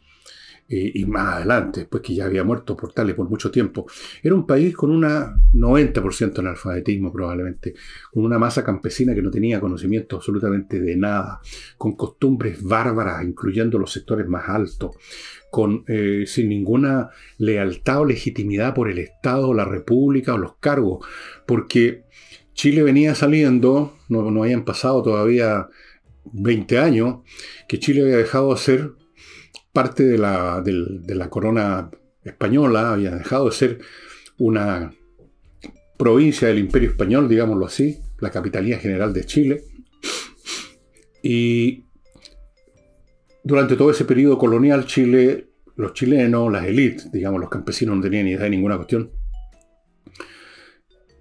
eh, 0.69 0.91
y 0.95 1.05
más 1.05 1.35
adelante, 1.35 1.87
pues 1.89 2.03
que 2.03 2.13
ya 2.13 2.25
había 2.25 2.43
muerto 2.43 2.75
Portales 2.75 3.15
por 3.15 3.29
mucho 3.29 3.49
tiempo. 3.49 3.87
Era 4.21 4.35
un 4.35 4.45
país 4.45 4.75
con 4.75 4.91
un 4.91 5.03
90% 5.03 6.39
analfabetismo 6.39 7.11
probablemente, 7.11 7.73
con 8.11 8.25
una 8.25 8.37
masa 8.37 8.65
campesina 8.65 9.15
que 9.15 9.21
no 9.21 9.31
tenía 9.31 9.61
conocimiento 9.61 10.17
absolutamente 10.17 10.81
de 10.81 10.97
nada, 10.97 11.39
con 11.77 11.95
costumbres 11.95 12.61
bárbaras, 12.61 13.23
incluyendo 13.23 13.79
los 13.79 13.91
sectores 13.93 14.27
más 14.27 14.49
altos, 14.49 14.97
con, 15.49 15.85
eh, 15.87 16.25
sin 16.27 16.49
ninguna 16.49 17.11
lealtad 17.37 18.01
o 18.01 18.05
legitimidad 18.05 18.73
por 18.73 18.89
el 18.89 18.97
Estado, 18.97 19.53
la 19.53 19.65
República 19.65 20.33
o 20.33 20.37
los 20.37 20.55
cargos, 20.57 21.05
porque 21.45 22.03
Chile 22.53 22.83
venía 22.83 23.15
saliendo, 23.15 23.95
no 24.09 24.43
habían 24.43 24.65
pasado 24.65 25.01
todavía 25.01 25.69
20 26.33 26.77
años, 26.79 27.19
que 27.67 27.79
Chile 27.79 28.01
había 28.01 28.17
dejado 28.17 28.53
de 28.53 28.59
ser 28.59 28.91
parte 29.77 30.05
de 30.05 30.17
la, 30.17 31.27
corona 31.29 31.91
española, 32.23 32.93
había 32.93 33.11
dejado 33.11 33.45
de 33.45 33.51
ser 33.51 33.79
una 34.39 34.91
provincia 35.99 36.47
del 36.47 36.57
imperio 36.57 36.89
español, 36.89 37.29
digámoslo 37.29 37.67
así, 37.67 37.99
la 38.19 38.31
capitalía 38.31 38.79
general 38.79 39.13
de 39.13 39.25
Chile. 39.25 39.65
Y 41.21 41.85
durante 43.43 43.75
todo 43.75 43.91
ese 43.91 44.05
periodo 44.05 44.39
colonial, 44.39 44.87
Chile 44.87 45.51
los 45.75 45.93
chilenos, 45.93 46.51
las 46.51 46.65
élites, 46.65 47.11
digamos, 47.11 47.39
los 47.39 47.51
campesinos 47.51 47.97
no 47.97 48.01
tenían 48.01 48.25
ni 48.25 48.31
idea 48.31 48.45
de 48.45 48.49
ninguna 48.49 48.77
cuestión, 48.77 49.11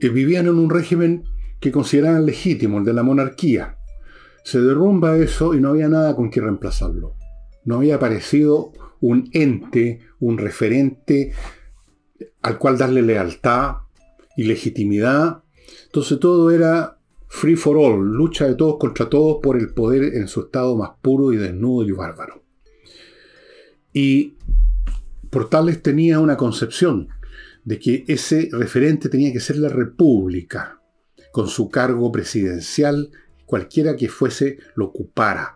eh, 0.01 0.09
vivían 0.09 0.47
en 0.47 0.55
un 0.55 0.71
régimen 0.71 1.25
que 1.61 1.71
consideraban 1.71 2.25
legítimo, 2.25 2.79
el 2.79 2.87
de 2.87 2.95
la 2.95 3.03
monarquía. 3.03 3.77
Se 4.45 4.63
derrumba 4.63 5.19
eso 5.19 5.53
y 5.53 5.61
no 5.61 5.69
había 5.69 5.89
nada 5.89 6.17
con 6.17 6.31
que 6.31 6.41
reemplazarlo. 6.41 7.17
No 7.67 7.77
había 7.77 7.97
aparecido 7.97 8.73
un 9.01 9.29
ente, 9.33 10.01
un 10.21 10.39
referente 10.39 11.33
al 12.41 12.59
cual 12.59 12.79
darle 12.79 13.03
lealtad 13.03 13.77
y 14.37 14.45
legitimidad. 14.45 15.43
Entonces 15.85 16.19
todo 16.19 16.51
era 16.51 16.99
free 17.29 17.57
for 17.57 17.77
all, 17.77 18.01
lucha 18.01 18.47
de 18.47 18.55
todos 18.55 18.79
contra 18.79 19.11
todos 19.11 19.41
por 19.43 19.59
el 19.59 19.75
poder 19.75 20.15
en 20.15 20.29
su 20.29 20.43
estado 20.43 20.77
más 20.77 20.93
puro 21.03 21.33
y 21.33 21.37
desnudo 21.37 21.87
y 21.87 21.93
bárbaro. 21.93 22.43
Y 23.93 24.35
Portales 25.29 25.83
tenía 25.83 26.21
una 26.21 26.37
concepción 26.37 27.09
de 27.65 27.79
que 27.79 28.05
ese 28.07 28.49
referente 28.53 29.09
tenía 29.09 29.33
que 29.33 29.41
ser 29.41 29.57
la 29.57 29.69
República, 29.69 30.81
con 31.33 31.49
su 31.49 31.69
cargo 31.69 32.13
presidencial, 32.13 33.11
cualquiera 33.45 33.97
que 33.97 34.09
fuese 34.09 34.59
lo 34.77 34.87
ocupara. 34.87 35.56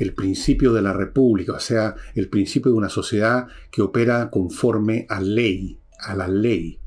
El 0.00 0.14
principio 0.14 0.72
de 0.72 0.82
la 0.82 0.92
República, 0.92 1.52
o 1.52 1.60
sea, 1.60 1.94
el 2.14 2.28
principio 2.28 2.72
de 2.72 2.78
una 2.78 2.88
sociedad 2.88 3.46
que 3.70 3.82
opera 3.82 4.30
conforme 4.30 5.06
a 5.08 5.20
ley, 5.20 5.78
a 6.00 6.16
la 6.16 6.26
ley, 6.26 6.80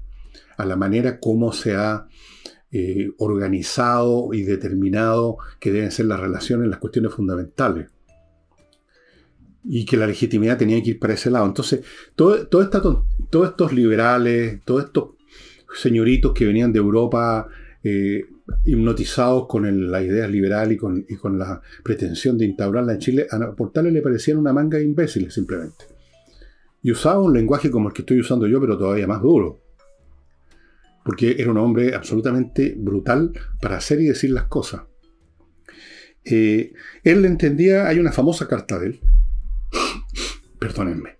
a 0.57 0.65
la 0.65 0.75
manera 0.75 1.19
como 1.19 1.53
se 1.53 1.75
ha 1.75 2.07
eh, 2.71 3.11
organizado 3.19 4.33
y 4.33 4.41
determinado 4.41 5.37
que 5.59 5.71
deben 5.71 5.91
ser 5.91 6.07
las 6.07 6.19
relaciones, 6.19 6.67
las 6.67 6.79
cuestiones 6.79 7.13
fundamentales 7.13 7.87
y 9.63 9.85
que 9.85 9.97
la 9.97 10.07
legitimidad 10.07 10.57
tenía 10.57 10.81
que 10.81 10.91
ir 10.91 10.99
para 10.99 11.13
ese 11.13 11.29
lado. 11.29 11.45
Entonces, 11.45 11.85
todo, 12.15 12.47
todos 12.47 13.49
estos 13.49 13.73
liberales, 13.73 14.61
todos 14.65 14.85
estos 14.85 15.13
señoritos 15.75 16.33
que 16.33 16.45
venían 16.45 16.73
de 16.73 16.79
Europa 16.79 17.47
eh, 17.83 18.25
hipnotizados 18.65 19.47
con 19.47 19.91
la 19.91 20.01
idea 20.01 20.27
liberal 20.27 20.71
y 20.71 20.77
con, 20.77 21.05
la 21.37 21.61
pretensión 21.83 22.37
de 22.37 22.45
instaurarla 22.45 22.93
en 22.93 22.99
Chile, 22.99 23.27
a 23.29 23.51
Portales 23.51 23.91
le 23.91 24.01
parecían 24.01 24.37
una 24.37 24.53
manga 24.53 24.77
de 24.77 24.85
imbéciles 24.85 25.33
simplemente. 25.33 25.85
Y 26.81 26.91
usaba 26.91 27.21
un 27.21 27.33
lenguaje 27.33 27.69
como 27.69 27.89
el 27.89 27.93
que 27.93 28.01
estoy 28.01 28.19
usando 28.19 28.47
yo, 28.47 28.59
pero 28.59 28.77
todavía 28.77 29.07
más 29.07 29.21
duro. 29.21 29.61
Porque 31.03 31.35
era 31.37 31.51
un 31.51 31.57
hombre 31.57 31.93
absolutamente 31.93 32.73
brutal 32.77 33.33
para 33.61 33.77
hacer 33.77 33.99
y 34.01 34.05
decir 34.05 34.31
las 34.31 34.45
cosas. 34.45 34.83
Eh, 36.23 36.73
él 37.03 37.25
entendía, 37.25 37.87
hay 37.87 37.99
una 37.99 38.13
famosa 38.13 38.47
carta 38.47 38.79
de 38.79 38.87
él, 38.87 38.99
Perdónenme, 40.59 41.17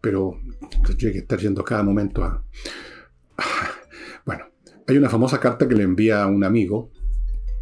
pero 0.00 0.40
tendría 0.86 1.12
que 1.12 1.18
estar 1.18 1.38
yendo 1.38 1.62
cada 1.62 1.82
momento 1.82 2.24
a... 2.24 2.42
hay 4.90 4.98
una 4.98 5.08
famosa 5.08 5.38
carta 5.38 5.68
que 5.68 5.76
le 5.76 5.84
envía 5.84 6.22
a 6.22 6.26
un 6.26 6.42
amigo 6.42 6.90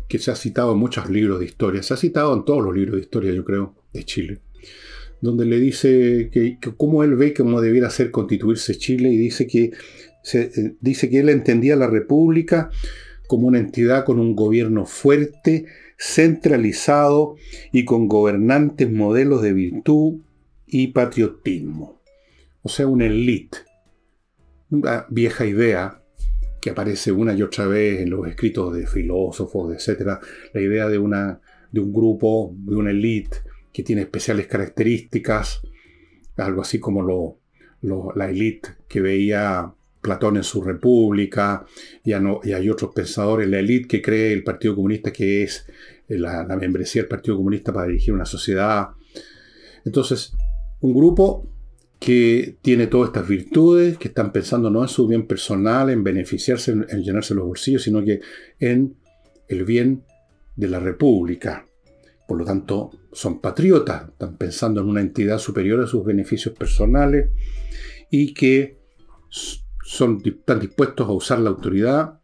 que 0.08 0.18
se 0.18 0.30
ha 0.30 0.34
citado 0.34 0.72
en 0.72 0.78
muchos 0.78 1.10
libros 1.10 1.38
de 1.38 1.44
historia, 1.44 1.82
se 1.82 1.92
ha 1.92 1.98
citado 1.98 2.34
en 2.34 2.44
todos 2.44 2.64
los 2.64 2.74
libros 2.74 2.96
de 2.96 3.02
historia, 3.02 3.32
yo 3.32 3.44
creo, 3.44 3.74
de 3.92 4.04
Chile, 4.04 4.40
donde 5.20 5.44
le 5.44 5.60
dice 5.60 6.30
que, 6.32 6.58
cómo 6.78 7.04
él 7.04 7.16
ve 7.16 7.34
cómo 7.34 7.60
debiera 7.60 7.90
ser 7.90 8.10
constituirse 8.10 8.78
Chile 8.78 9.10
y 9.10 9.18
dice 9.18 9.46
que, 9.46 9.72
eh, 10.32 10.74
dice 10.80 11.10
que 11.10 11.20
él 11.20 11.28
entendía 11.28 11.76
la 11.76 11.86
República 11.86 12.70
como 13.26 13.48
una 13.48 13.58
entidad 13.58 14.06
con 14.06 14.18
un 14.18 14.34
gobierno 14.34 14.86
fuerte, 14.86 15.66
centralizado 15.98 17.36
y 17.72 17.84
con 17.84 18.08
gobernantes 18.08 18.90
modelos 18.90 19.42
de 19.42 19.52
virtud 19.52 20.20
y 20.66 20.88
patriotismo. 20.88 22.00
O 22.62 22.70
sea, 22.70 22.86
una 22.86 23.04
elite. 23.04 23.58
Una 24.70 25.06
vieja 25.10 25.44
idea 25.44 26.02
que 26.60 26.70
aparece 26.70 27.12
una 27.12 27.34
y 27.34 27.42
otra 27.42 27.66
vez 27.66 28.00
en 28.00 28.10
los 28.10 28.26
escritos 28.26 28.74
de 28.74 28.86
filósofos, 28.86 29.74
etc. 29.74 30.18
La 30.52 30.60
idea 30.60 30.88
de, 30.88 30.98
una, 30.98 31.40
de 31.70 31.80
un 31.80 31.92
grupo, 31.92 32.54
de 32.56 32.76
una 32.76 32.90
elite 32.90 33.38
que 33.72 33.82
tiene 33.82 34.02
especiales 34.02 34.46
características, 34.46 35.60
algo 36.36 36.62
así 36.62 36.78
como 36.78 37.02
lo, 37.02 37.38
la 38.14 38.28
élite 38.28 38.70
que 38.88 39.00
veía 39.00 39.72
Platón 40.00 40.36
en 40.36 40.44
su 40.44 40.62
República, 40.62 41.64
y, 42.04 42.12
hay 42.12 42.70
otros 42.70 42.92
pensadores, 42.94 43.48
la 43.48 43.58
élite 43.58 43.88
que 43.88 44.02
cree 44.02 44.32
el 44.32 44.44
Partido 44.44 44.74
Comunista 44.74 45.12
que 45.12 45.42
es 45.42 45.66
la, 46.08 46.44
la, 46.44 46.56
membresía 46.56 47.02
del 47.02 47.08
Partido 47.08 47.36
Comunista 47.36 47.72
para 47.72 47.86
dirigir 47.86 48.14
una 48.14 48.24
sociedad. 48.24 48.88
Entonces, 49.84 50.32
un 50.80 50.94
grupo 50.94 51.48
que 51.98 52.56
tiene 52.62 52.86
todas 52.86 53.08
estas 53.08 53.28
virtudes, 53.28 53.98
que 53.98 54.08
están 54.08 54.32
pensando 54.32 54.70
no 54.70 54.82
en 54.82 54.88
su 54.88 55.06
bien 55.06 55.26
personal, 55.26 55.90
en 55.90 56.04
beneficiarse, 56.04 56.72
en, 56.72 57.02
llenarse 57.02 57.34
los 57.34 57.46
bolsillos, 57.46 57.82
sino 57.82 58.04
que 58.04 58.20
en 58.60 58.96
el 59.48 59.64
bien 59.64 60.04
de 60.54 60.68
la 60.68 60.78
República. 60.78 61.66
Por 62.26 62.38
lo 62.38 62.44
tanto, 62.44 62.90
son 63.12 63.40
patriotas, 63.40 64.08
están 64.08 64.36
pensando 64.36 64.80
en 64.80 64.88
una 64.88 65.00
entidad 65.00 65.38
superior 65.38 65.80
a 65.80 65.86
sus 65.86 66.04
beneficios 66.04 66.54
personales 66.54 67.30
y 68.10 68.32
que 68.32 68.76
son, 69.28 70.22
están 70.24 70.60
dispuestos 70.60 71.08
a 71.08 71.12
usar 71.12 71.40
la 71.40 71.50
autoridad 71.50 72.20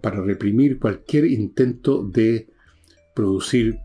para 0.00 0.22
reprimir 0.22 0.78
cualquier 0.78 1.26
intento 1.26 2.02
de 2.02 2.48
producir 3.14 3.80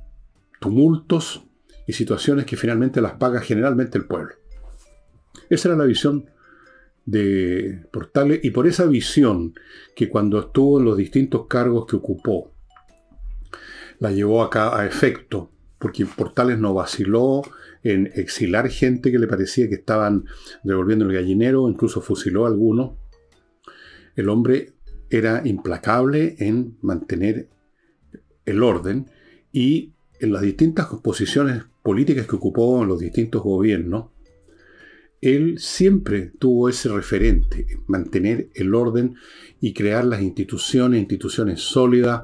tumultos 0.62 1.44
y 1.88 1.94
situaciones 1.94 2.46
que 2.46 2.56
finalmente 2.56 3.02
las 3.02 3.14
paga 3.14 3.42
generalmente 3.42 3.98
el 3.98 4.06
pueblo. 4.06 4.36
Esa 5.50 5.70
era 5.70 5.78
la 5.78 5.86
visión 5.86 6.30
de 7.06 7.86
Portales 7.92 8.40
y 8.44 8.50
por 8.50 8.68
esa 8.68 8.86
visión 8.86 9.54
que 9.96 10.10
cuando 10.10 10.40
estuvo 10.40 10.80
en 10.80 10.86
los 10.86 10.98
distintos 10.98 11.46
cargos 11.48 11.86
que 11.86 11.96
ocupó, 11.96 12.52
la 14.00 14.12
llevó 14.12 14.44
acá 14.44 14.78
a 14.78 14.86
efecto, 14.86 15.52
porque 15.78 16.06
Portales 16.06 16.58
no 16.58 16.74
vaciló 16.74 17.44
en 17.84 18.12
exilar 18.16 18.70
gente 18.70 19.12
que 19.12 19.20
le 19.20 19.28
parecía 19.28 19.70
que 19.70 19.76
estaban 19.76 20.26
devolviendo 20.64 21.06
el 21.06 21.14
gallinero, 21.14 21.70
incluso 21.70 22.02
fusiló 22.02 22.46
a 22.46 22.50
algunos. 22.50 22.94
El 24.16 24.30
hombre 24.30 24.74
era 25.10 25.42
implacable 25.46 26.36
en 26.40 26.78
mantener 26.82 27.48
el 28.46 28.64
orden 28.64 29.12
y 29.52 29.94
en 30.20 30.34
las 30.34 30.42
distintas 30.42 30.88
posiciones 31.04 31.64
políticas 31.84 32.26
que 32.26 32.36
ocupó 32.36 32.82
en 32.82 32.88
los 32.88 33.00
distintos 33.00 33.44
gobiernos, 33.44 34.08
él 35.26 35.58
siempre 35.58 36.32
tuvo 36.38 36.70
ese 36.70 36.90
referente, 36.90 37.66
mantener 37.88 38.50
el 38.54 38.76
orden 38.76 39.16
y 39.60 39.74
crear 39.74 40.06
las 40.06 40.22
instituciones, 40.22 41.00
instituciones 41.00 41.62
sólidas, 41.62 42.24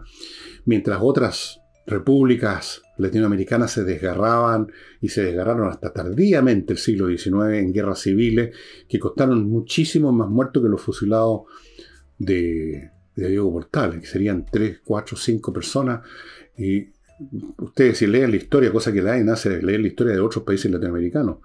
mientras 0.66 1.00
otras 1.02 1.62
repúblicas 1.88 2.84
latinoamericanas 2.98 3.72
se 3.72 3.84
desgarraban 3.84 4.72
y 5.02 5.10
se 5.10 5.24
desgarraron 5.24 5.68
hasta 5.70 5.92
tardíamente 5.92 6.74
el 6.74 6.80
siglo 6.80 7.08
XIX 7.08 7.58
en 7.58 7.74
guerras 7.74 8.02
civiles 8.02 8.56
que 8.88 9.00
costaron 9.00 9.50
muchísimo 9.50 10.12
más 10.12 10.30
muertos 10.30 10.62
que 10.62 10.70
los 10.70 10.82
fusilados 10.82 11.42
de, 12.20 12.92
Diego 13.16 13.52
Portales, 13.52 14.00
que 14.00 14.06
serían 14.06 14.46
3, 14.50 14.82
4, 14.84 15.18
5 15.18 15.52
personas. 15.52 16.02
Y 16.56 16.90
ustedes 17.58 17.98
si 17.98 18.06
leen 18.06 18.30
la 18.30 18.38
historia, 18.38 18.72
cosa 18.72 18.94
que 18.94 19.02
nadie 19.02 19.24
nace 19.24 19.62
leer 19.62 19.80
la 19.80 19.88
historia 19.88 20.14
de 20.14 20.20
otros 20.20 20.44
países 20.44 20.72
latinoamericanos, 20.72 21.38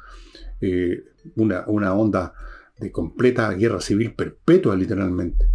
eh, 0.60 1.02
una, 1.36 1.64
una, 1.66 1.94
onda 1.94 2.32
de 2.78 2.92
completa 2.92 3.50
guerra 3.52 3.80
civil 3.80 4.14
perpetua, 4.14 4.76
literalmente. 4.76 5.46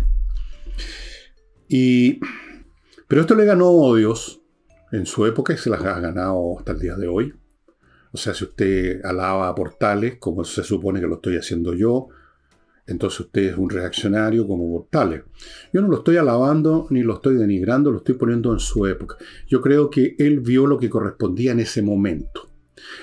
Y, 1.67 2.19
pero 3.07 3.21
esto 3.21 3.35
le 3.35 3.45
ganó 3.45 3.69
odios 3.69 4.41
en 4.91 5.05
su 5.05 5.25
época 5.25 5.53
y 5.53 5.57
se 5.57 5.69
las 5.69 5.83
ha 5.83 5.99
ganado 5.99 6.59
hasta 6.59 6.73
el 6.73 6.79
día 6.79 6.95
de 6.95 7.07
hoy. 7.07 7.33
O 8.11 8.17
sea, 8.17 8.33
si 8.33 8.43
usted 8.43 9.03
alaba 9.05 9.47
a 9.47 9.55
Portales, 9.55 10.17
como 10.19 10.43
se 10.43 10.63
supone 10.63 10.99
que 10.99 11.07
lo 11.07 11.15
estoy 11.15 11.37
haciendo 11.37 11.73
yo, 11.73 12.09
entonces 12.87 13.21
usted 13.21 13.51
es 13.51 13.57
un 13.57 13.69
reaccionario 13.69 14.45
como 14.45 14.69
Portales. 14.69 15.23
Yo 15.71 15.81
no 15.81 15.87
lo 15.87 15.99
estoy 15.99 16.17
alabando 16.17 16.87
ni 16.89 17.03
lo 17.03 17.15
estoy 17.15 17.35
denigrando, 17.35 17.89
lo 17.89 17.99
estoy 17.99 18.15
poniendo 18.15 18.51
en 18.51 18.59
su 18.59 18.85
época. 18.85 19.15
Yo 19.47 19.61
creo 19.61 19.89
que 19.89 20.15
él 20.19 20.41
vio 20.41 20.67
lo 20.67 20.77
que 20.77 20.89
correspondía 20.89 21.53
en 21.53 21.61
ese 21.61 21.81
momento. 21.81 22.50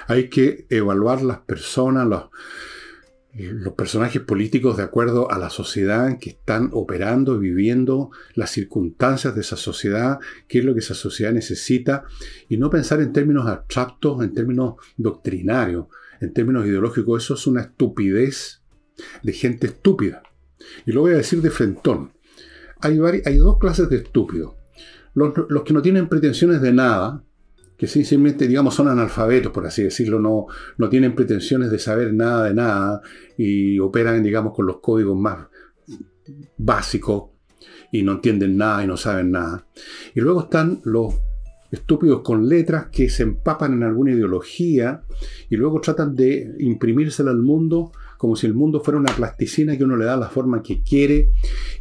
Hay 0.07 0.29
que 0.29 0.67
evaluar 0.71 1.23
las 1.23 1.39
personas, 1.39 2.07
los, 2.07 2.25
los 3.35 3.75
personajes 3.75 4.23
políticos 4.23 4.77
de 4.77 4.83
acuerdo 4.83 5.31
a 5.31 5.39
la 5.39 5.51
sociedad 5.51 6.09
en 6.09 6.19
que 6.19 6.31
están 6.31 6.71
operando, 6.73 7.39
viviendo, 7.39 8.11
las 8.35 8.51
circunstancias 8.51 9.35
de 9.35 9.41
esa 9.43 9.57
sociedad, 9.57 10.19
qué 10.49 10.59
es 10.61 10.65
lo 10.65 10.75
que 10.75 10.81
esa 10.81 10.95
sociedad 10.95 11.33
necesita, 11.33 12.05
y 12.49 12.57
no 12.57 12.71
pensar 12.71 13.01
en 13.01 13.13
términos 13.13 13.47
abstractos, 13.47 14.23
en 14.23 14.35
términos 14.35 14.75
doctrinarios, 14.97 15.87
en 16.21 16.33
términos 16.33 16.67
ideológicos. 16.67 17.25
Eso 17.25 17.35
es 17.35 17.47
una 17.47 17.63
estupidez 17.63 18.63
de 19.23 19.33
gente 19.33 19.69
estúpida. 19.69 20.23
Y 20.87 20.93
lo 20.93 21.03
voy 21.03 21.13
a 21.13 21.19
decir 21.19 21.41
de 21.41 21.51
frentón. 21.51 22.13
Hay 22.81 22.97
dos 22.97 23.59
clases 23.59 23.89
de 23.89 23.97
estúpidos. 23.97 24.55
Los, 25.15 25.63
que 25.65 25.73
no 25.73 25.83
tienen 25.83 26.09
pretensiones 26.09 26.61
de 26.61 26.73
nada, 26.73 27.25
que 27.79 27.87
simplemente, 27.87 28.49
digamos, 28.49 28.75
son 28.75 28.89
analfabetos, 28.89 29.53
por 29.53 29.65
así 29.65 29.85
decirlo, 29.85 30.19
no, 30.19 30.47
no 30.79 30.89
tienen 30.89 31.15
pretensiones 31.15 31.71
de 31.71 31.79
saber 31.79 32.13
nada 32.13 32.47
de 32.49 32.55
nada 32.55 33.01
y 33.37 33.79
operan, 33.79 34.21
digamos, 34.23 34.53
con 34.53 34.67
los 34.67 34.81
códigos 34.81 35.17
más 35.17 35.47
básicos 36.57 37.31
y 37.93 38.03
no 38.03 38.13
entienden 38.13 38.57
nada 38.57 38.83
y 38.83 38.89
no 38.89 38.97
saben 38.97 39.31
nada. 39.31 39.65
Y 40.13 40.21
luego 40.21 40.43
están 40.43 40.81
los 40.85 41.15
estúpidos 41.71 42.23
con 42.23 42.49
letras 42.49 42.87
que 42.91 43.09
se 43.09 43.23
empapan 43.23 43.75
en 43.75 43.85
alguna 43.85 44.11
ideología 44.11 45.03
y 45.49 45.57
luego 45.57 45.81
tratan 45.81 46.17
de 46.17 46.57
imprimírsela 46.59 47.31
al 47.31 47.43
mundo 47.43 47.93
como 48.19 48.37
si 48.37 48.47
el 48.47 48.53
mundo 48.53 48.81
fuera 48.81 48.99
una 48.99 49.15
plasticina 49.15 49.79
que 49.79 49.85
uno 49.85 49.97
le 49.97 50.05
da 50.05 50.17
la 50.17 50.29
forma 50.29 50.63
que 50.63 50.83
quiere 50.83 51.31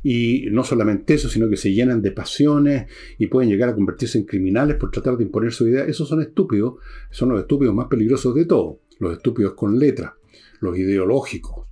y 0.03 0.45
no 0.51 0.63
solamente 0.63 1.15
eso, 1.15 1.27
sino 1.27 1.49
que 1.49 1.57
se 1.57 1.73
llenan 1.73 2.01
de 2.01 2.11
pasiones 2.11 2.85
y 3.17 3.27
pueden 3.27 3.49
llegar 3.49 3.69
a 3.69 3.75
convertirse 3.75 4.17
en 4.17 4.25
criminales 4.25 4.77
por 4.77 4.91
tratar 4.91 5.17
de 5.17 5.23
imponer 5.23 5.51
su 5.51 5.67
idea. 5.67 5.83
Esos 5.83 6.07
son 6.07 6.21
estúpidos, 6.21 6.75
son 7.09 7.29
los 7.29 7.41
estúpidos 7.41 7.75
más 7.75 7.87
peligrosos 7.87 8.35
de 8.35 8.45
todos, 8.45 8.77
los 8.99 9.17
estúpidos 9.17 9.55
con 9.55 9.77
letras, 9.77 10.13
los 10.61 10.77
ideológicos, 10.77 11.66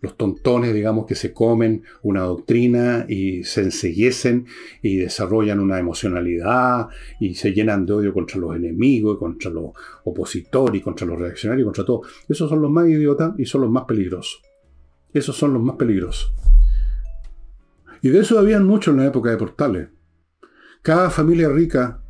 los 0.00 0.16
tontones, 0.16 0.74
digamos, 0.74 1.06
que 1.06 1.14
se 1.14 1.32
comen 1.32 1.82
una 2.02 2.22
doctrina 2.22 3.04
y 3.08 3.42
se 3.44 3.62
enseguecen 3.62 4.46
y 4.80 4.96
desarrollan 4.96 5.58
una 5.58 5.78
emocionalidad 5.78 6.88
y 7.18 7.34
se 7.34 7.52
llenan 7.52 7.84
de 7.84 7.94
odio 7.94 8.14
contra 8.14 8.38
los 8.38 8.54
enemigos, 8.54 9.18
contra 9.18 9.50
los 9.50 9.72
opositores, 10.04 10.82
contra 10.82 11.06
los 11.06 11.18
reaccionarios, 11.18 11.66
contra 11.66 11.84
todo. 11.84 12.02
Esos 12.28 12.48
son 12.48 12.62
los 12.62 12.70
más 12.70 12.88
idiotas 12.88 13.34
y 13.38 13.44
son 13.44 13.62
los 13.62 13.70
más 13.70 13.84
peligrosos. 13.84 14.40
Esos 15.12 15.36
son 15.36 15.54
los 15.54 15.62
más 15.62 15.76
peligrosos. 15.76 16.32
Y 18.00 18.10
de 18.10 18.20
eso 18.20 18.38
habían 18.38 18.64
muchos 18.64 18.92
en 18.92 19.00
la 19.00 19.06
época 19.06 19.30
de 19.30 19.36
Portales. 19.36 19.88
Cada 20.82 21.10
familia 21.10 21.48
rica 21.48 22.00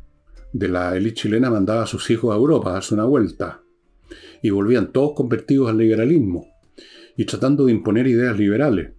de 0.53 0.67
la 0.67 0.95
élite 0.95 1.21
chilena 1.21 1.49
mandaba 1.49 1.83
a 1.83 1.87
sus 1.87 2.09
hijos 2.11 2.31
a 2.33 2.37
Europa 2.37 2.69
a 2.69 2.73
darse 2.73 2.93
una 2.93 3.05
vuelta. 3.05 3.63
Y 4.43 4.51
volvían 4.51 4.91
todos 4.91 5.13
convertidos 5.15 5.69
al 5.69 5.77
liberalismo 5.77 6.48
y 7.19 7.25
tratando 7.25 7.65
de 7.65 7.73
imponer 7.73 8.07
ideas 8.07 8.37
liberales. 8.37 8.93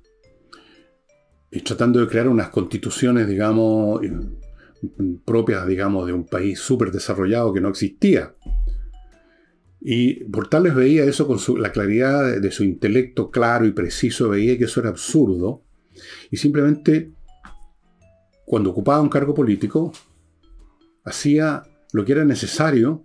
Y 1.50 1.62
tratando 1.62 2.00
de 2.00 2.06
crear 2.06 2.28
unas 2.28 2.50
constituciones, 2.50 3.26
digamos, 3.26 4.02
propias, 5.24 5.66
digamos, 5.66 6.06
de 6.06 6.12
un 6.12 6.26
país 6.26 6.60
súper 6.60 6.92
desarrollado 6.92 7.54
que 7.54 7.62
no 7.62 7.70
existía. 7.70 8.34
Y 9.80 10.22
Portales 10.24 10.74
veía 10.74 11.04
eso 11.04 11.26
con 11.26 11.38
la 11.62 11.72
claridad 11.72 12.38
de, 12.38 12.50
su 12.50 12.62
intelecto 12.62 13.30
claro 13.30 13.64
y 13.64 13.72
preciso, 13.72 14.28
veía 14.28 14.58
que 14.58 14.64
eso 14.64 14.80
era 14.80 14.90
absurdo. 14.90 15.64
Y 16.30 16.36
simplemente, 16.36 17.14
cuando 18.44 18.68
ocupaba 18.68 19.00
un 19.00 19.08
cargo 19.08 19.32
político, 19.32 19.92
hacía 21.04 21.62
lo 21.94 22.04
que 22.04 22.12
era 22.12 22.26
necesario 22.26 23.02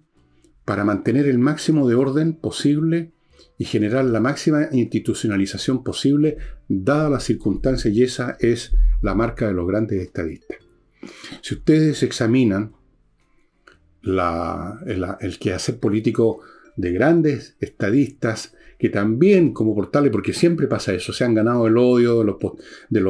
para 0.65 0.83
mantener 0.83 1.25
el 1.25 1.39
máximo 1.39 1.87
de 1.87 1.95
orden 1.95 2.33
posible 2.33 3.14
y 3.57 3.65
generar 3.65 4.05
la 4.05 4.19
máxima 4.19 4.67
institucionalización 4.71 5.83
posible, 5.83 6.37
dadas 6.67 7.11
las 7.11 7.23
circunstancias, 7.23 7.93
y 7.93 8.03
esa 8.03 8.37
es 8.39 8.73
la 9.01 9.15
marca 9.15 9.47
de 9.47 9.53
los 9.53 9.67
grandes 9.67 10.01
estadistas. 10.01 10.57
Si 11.41 11.55
ustedes 11.55 12.03
examinan 12.03 12.73
la, 14.01 14.79
el, 14.85 15.39
quehacer 15.39 15.79
político 15.79 16.41
de 16.75 16.91
grandes 16.91 17.55
estadistas, 17.59 18.53
que 18.77 18.89
también 18.89 19.53
como 19.53 19.73
portales, 19.73 20.11
porque 20.11 20.33
siempre 20.33 20.67
pasa 20.67 20.93
eso, 20.93 21.13
se 21.13 21.23
han 21.23 21.33
ganado 21.33 21.67
el 21.67 21.77
odio 21.77 22.19
de 22.89 23.01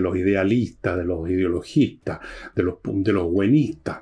los 0.00 0.16
idealistas, 0.16 0.96
de 0.96 1.04
los 1.04 1.28
ideologistas, 1.28 2.20
de 2.56 2.62
los, 2.62 2.76
de 2.82 3.12
los 3.12 3.30
buenistas. 3.30 3.98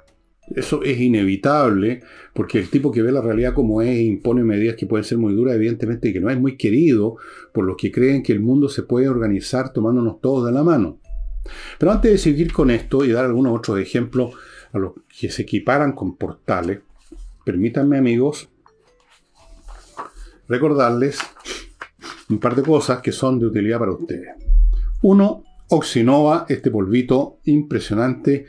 Eso 0.49 0.83
es 0.83 1.01
inevitable, 1.01 2.03
porque 2.35 2.59
el 2.59 2.69
tipo 2.69 2.91
que 2.91 3.03
ve 3.03 3.13
la 3.13 3.21
realidad 3.21 3.55
como 3.55 3.81
es 3.81 3.89
e 3.89 4.03
impone 4.03 4.43
medidas 4.43 4.77
que 4.77 4.87
pueden 4.87 5.05
ser 5.05 5.19
muy 5.19 5.35
duras, 5.35 5.55
evidentemente, 5.55 6.09
y 6.09 6.13
que 6.13 6.21
no 6.21 6.31
es 6.31 6.39
muy 6.39 6.57
querido 6.57 7.17
por 7.53 7.65
los 7.65 7.77
que 7.77 7.93
creen 7.93 8.23
que 8.23 8.33
el 8.33 8.41
mundo 8.41 8.69
se 8.69 8.83
puede 8.83 9.09
organizar 9.09 9.73
tomándonos 9.73 10.21
todos 10.21 10.47
de 10.47 10.53
la 10.53 10.63
mano. 10.63 10.99
Pero 11.79 11.93
antes 11.93 12.11
de 12.11 12.19
seguir 12.19 12.53
con 12.53 12.71
esto 12.71 13.05
y 13.05 13.13
dar 13.13 13.25
algunos 13.25 13.57
otros 13.57 13.79
ejemplos 13.79 14.35
a 14.73 14.79
los 14.79 14.93
que 15.19 15.31
se 15.31 15.43
equiparan 15.43 15.93
con 15.93 16.17
portales, 16.17 16.81
permítanme 17.45 17.99
amigos 17.99 18.49
recordarles 20.49 21.19
un 22.29 22.39
par 22.39 22.55
de 22.55 22.63
cosas 22.63 23.01
que 23.01 23.13
son 23.13 23.39
de 23.39 23.47
utilidad 23.47 23.79
para 23.79 23.93
ustedes. 23.93 24.29
Uno, 25.03 25.45
Oxinova, 25.69 26.47
este 26.49 26.71
polvito 26.71 27.39
impresionante 27.45 28.47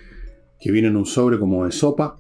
que 0.63 0.71
viene 0.71 0.88
en 0.88 0.95
un 0.95 1.06
sobre 1.06 1.38
como 1.38 1.65
de 1.65 1.73
sopa, 1.73 2.15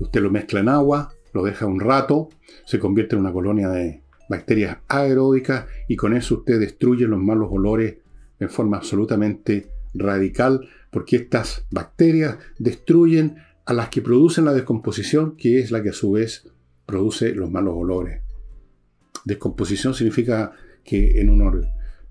usted 0.00 0.20
lo 0.20 0.30
mezcla 0.30 0.60
en 0.60 0.68
agua, 0.68 1.14
lo 1.32 1.42
deja 1.42 1.64
un 1.64 1.80
rato, 1.80 2.28
se 2.66 2.78
convierte 2.78 3.16
en 3.16 3.22
una 3.22 3.32
colonia 3.32 3.70
de 3.70 4.02
bacterias 4.28 4.76
aeróbicas 4.86 5.64
y 5.88 5.96
con 5.96 6.14
eso 6.14 6.34
usted 6.34 6.60
destruye 6.60 7.06
los 7.06 7.18
malos 7.18 7.48
olores 7.50 7.96
en 8.38 8.50
forma 8.50 8.76
absolutamente 8.76 9.70
radical, 9.94 10.68
porque 10.90 11.16
estas 11.16 11.64
bacterias 11.70 12.36
destruyen 12.58 13.36
a 13.64 13.72
las 13.72 13.88
que 13.88 14.02
producen 14.02 14.44
la 14.44 14.52
descomposición, 14.52 15.34
que 15.34 15.60
es 15.60 15.70
la 15.70 15.82
que 15.82 15.88
a 15.88 15.94
su 15.94 16.12
vez 16.12 16.46
produce 16.84 17.34
los 17.34 17.50
malos 17.50 17.72
olores. 17.78 18.20
Descomposición 19.24 19.94
significa 19.94 20.52
que 20.84 21.18
en, 21.18 21.30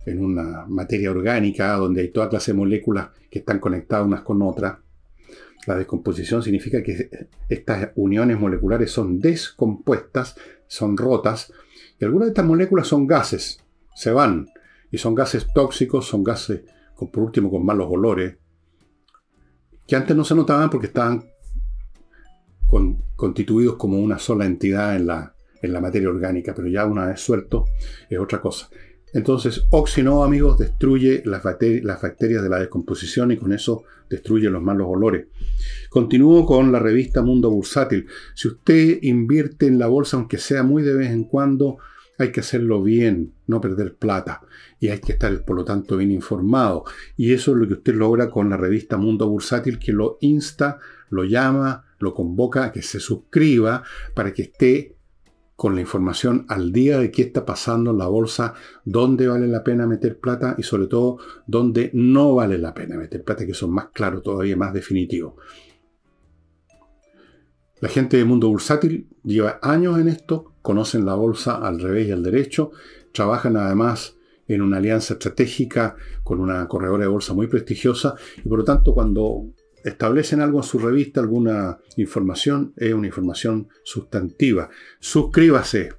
en 0.08 0.26
una 0.26 0.65
materia 0.67 1.12
orgánica, 1.12 1.74
donde 1.74 2.02
hay 2.02 2.08
toda 2.08 2.28
clase 2.28 2.54
de 2.54 2.58
moléculas 2.58 3.10
que 3.30 3.38
están 3.38 3.60
conectadas 3.60 4.08
unas 4.08 4.21
con 4.21 4.41
otras, 4.41 4.78
la 5.65 5.76
descomposición 5.76 6.43
significa 6.43 6.84
que 6.84 7.28
estas 7.50 7.89
uniones 7.95 8.39
moleculares 8.39 8.91
son 8.91 9.19
descompuestas, 9.19 10.36
son 10.67 10.95
rotas, 10.95 11.52
y 12.00 12.06
algunas 12.06 12.28
de 12.28 12.32
estas 12.32 12.45
moléculas 12.45 12.88
son 12.88 13.08
gases, 13.08 13.63
se 13.95 14.12
van, 14.12 14.48
y 14.91 14.98
son 14.98 15.15
gases 15.15 15.48
tóxicos, 15.54 16.06
son 16.06 16.24
gases, 16.24 16.62
por 16.98 17.24
último, 17.24 17.50
con 17.50 17.65
malos 17.65 17.88
olores, 17.89 18.38
que 19.88 19.95
antes 19.95 20.15
no 20.15 20.24
se 20.24 20.36
notaban 20.36 20.69
porque 20.69 20.88
estaban 20.88 21.26
constituidos 23.15 23.76
como 23.76 24.00
una 24.00 24.19
sola 24.19 24.45
entidad 24.45 24.95
en 24.95 25.08
la, 25.08 25.36
en 25.62 25.74
la 25.74 25.82
materia 25.82 26.10
orgánica, 26.10 26.54
pero 26.54 26.67
ya 26.67 26.86
una 26.86 27.08
vez 27.08 27.21
suelto 27.21 27.65
es 28.10 28.19
otra 28.19 28.41
cosa. 28.41 28.69
Entonces, 29.15 29.65
Oxino, 29.71 30.25
amigos, 30.25 30.58
destruye 30.58 31.23
las, 31.23 31.41
bacterias 31.41 32.43
de 32.43 32.49
la 32.49 32.60
descomposición 32.60 33.32
y 33.32 33.38
con 33.38 33.54
eso 33.54 33.86
destruye 34.10 34.49
los 34.49 34.62
malos 34.62 34.88
olores. 34.89 35.28
Continúo 35.89 36.45
con 36.45 36.73
la 36.73 36.80
revista 36.80 37.21
Mundo 37.21 37.49
Bursátil. 37.49 38.08
Si 38.34 38.49
usted 38.49 38.99
invierte 39.04 39.67
en 39.67 39.80
la 39.80 39.88
bolsa, 39.88 40.17
aunque 40.17 40.38
sea 40.38 40.63
muy 40.63 40.84
de 40.84 40.95
vez 40.95 41.12
en 41.12 41.23
cuando, 41.23 41.78
hay 42.17 42.34
que 42.34 42.41
hacerlo 42.41 42.84
bien, 42.84 43.32
no 43.47 43.62
perder 43.62 43.95
plata. 43.95 44.41
Y 44.82 44.89
hay 44.89 44.99
que 44.99 45.13
estar, 45.13 45.45
por 45.45 45.56
lo 45.56 45.63
tanto, 45.63 45.95
bien 45.95 46.12
informado. 46.12 46.84
Y 47.15 47.32
eso 47.32 47.54
es 47.54 47.58
lo 47.58 47.67
que 47.69 47.75
usted 47.75 47.95
logra 47.95 48.30
con 48.30 48.49
la 48.49 48.58
revista 48.58 48.97
Mundo 48.97 49.30
Bursátil, 49.30 49.80
que 49.80 49.93
lo 49.93 50.17
insta, 50.19 50.78
lo 51.10 51.23
llama, 51.23 51.86
lo 51.99 52.13
convoca 52.13 52.65
a 52.65 52.71
que 52.73 52.82
se 52.82 52.99
suscriba 52.99 53.84
para 54.13 54.34
que 54.34 54.41
esté 54.41 54.94
con 55.55 55.75
la 55.75 55.81
información 55.81 56.45
al 56.49 56.71
día 56.71 56.99
de 56.99 57.11
qué 57.11 57.21
está 57.21 57.45
pasando 57.45 57.91
en 57.91 57.97
la 57.97 58.07
bolsa, 58.07 58.53
dónde 58.83 59.27
vale 59.27 59.47
la 59.47 59.63
pena 59.63 59.87
meter 59.87 60.19
plata 60.19 60.55
y 60.57 60.63
sobre 60.63 60.87
todo 60.87 61.17
dónde 61.47 61.91
no 61.93 62.35
vale 62.35 62.57
la 62.57 62.73
pena 62.73 62.97
meter 62.97 63.23
plata, 63.23 63.45
que 63.45 63.53
son 63.53 63.71
más 63.71 63.87
claros 63.93 64.21
todavía, 64.21 64.57
más 64.57 64.73
definitivos. 64.73 65.35
La 67.79 67.89
gente 67.89 68.17
del 68.17 68.25
mundo 68.25 68.49
bursátil 68.49 69.07
lleva 69.23 69.59
años 69.61 69.99
en 69.99 70.07
esto, 70.07 70.53
conocen 70.61 71.05
la 71.05 71.15
bolsa 71.15 71.55
al 71.55 71.79
revés 71.79 72.07
y 72.07 72.11
al 72.11 72.23
derecho, 72.23 72.71
trabajan 73.13 73.55
además 73.57 74.15
en 74.47 74.61
una 74.61 74.77
alianza 74.77 75.13
estratégica 75.13 75.95
con 76.23 76.39
una 76.39 76.67
corredora 76.67 77.03
de 77.03 77.09
bolsa 77.09 77.33
muy 77.33 77.47
prestigiosa 77.47 78.15
y 78.43 78.47
por 78.47 78.59
lo 78.59 78.65
tanto 78.65 78.93
cuando 78.93 79.47
establecen 79.86 80.41
algo 80.41 80.60
en 80.60 80.63
su 80.63 80.80
revista, 80.80 81.21
alguna 81.21 81.78
información, 81.95 82.74
es 82.76 82.93
una 82.93 83.08
información 83.08 83.69
sustantiva. 83.84 84.69
Suscríbase. 85.00 85.89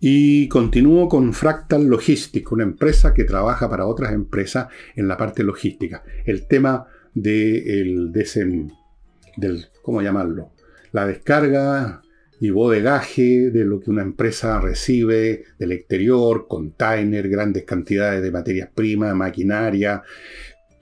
Y 0.00 0.48
continúo 0.48 1.08
con 1.08 1.32
Fractal 1.32 1.86
Logistics, 1.86 2.50
una 2.52 2.64
empresa 2.64 3.14
que 3.14 3.24
trabaja 3.24 3.70
para 3.70 3.86
otras 3.86 4.12
empresas 4.12 4.66
en 4.96 5.06
la 5.08 5.16
parte 5.16 5.44
logística. 5.44 6.02
El 6.26 6.46
tema 6.46 6.86
de 7.14 7.80
el, 7.80 8.12
del, 8.12 9.66
¿cómo 9.82 10.02
llamarlo? 10.02 10.52
La 10.90 11.06
descarga 11.06 12.02
y 12.40 12.50
bodegaje 12.50 13.50
de 13.50 13.64
lo 13.64 13.80
que 13.80 13.90
una 13.90 14.02
empresa 14.02 14.60
recibe 14.60 15.44
del 15.58 15.72
exterior, 15.72 16.46
container, 16.48 17.28
grandes 17.28 17.64
cantidades 17.64 18.22
de 18.22 18.32
materias 18.32 18.68
primas, 18.74 19.14
maquinaria, 19.14 20.02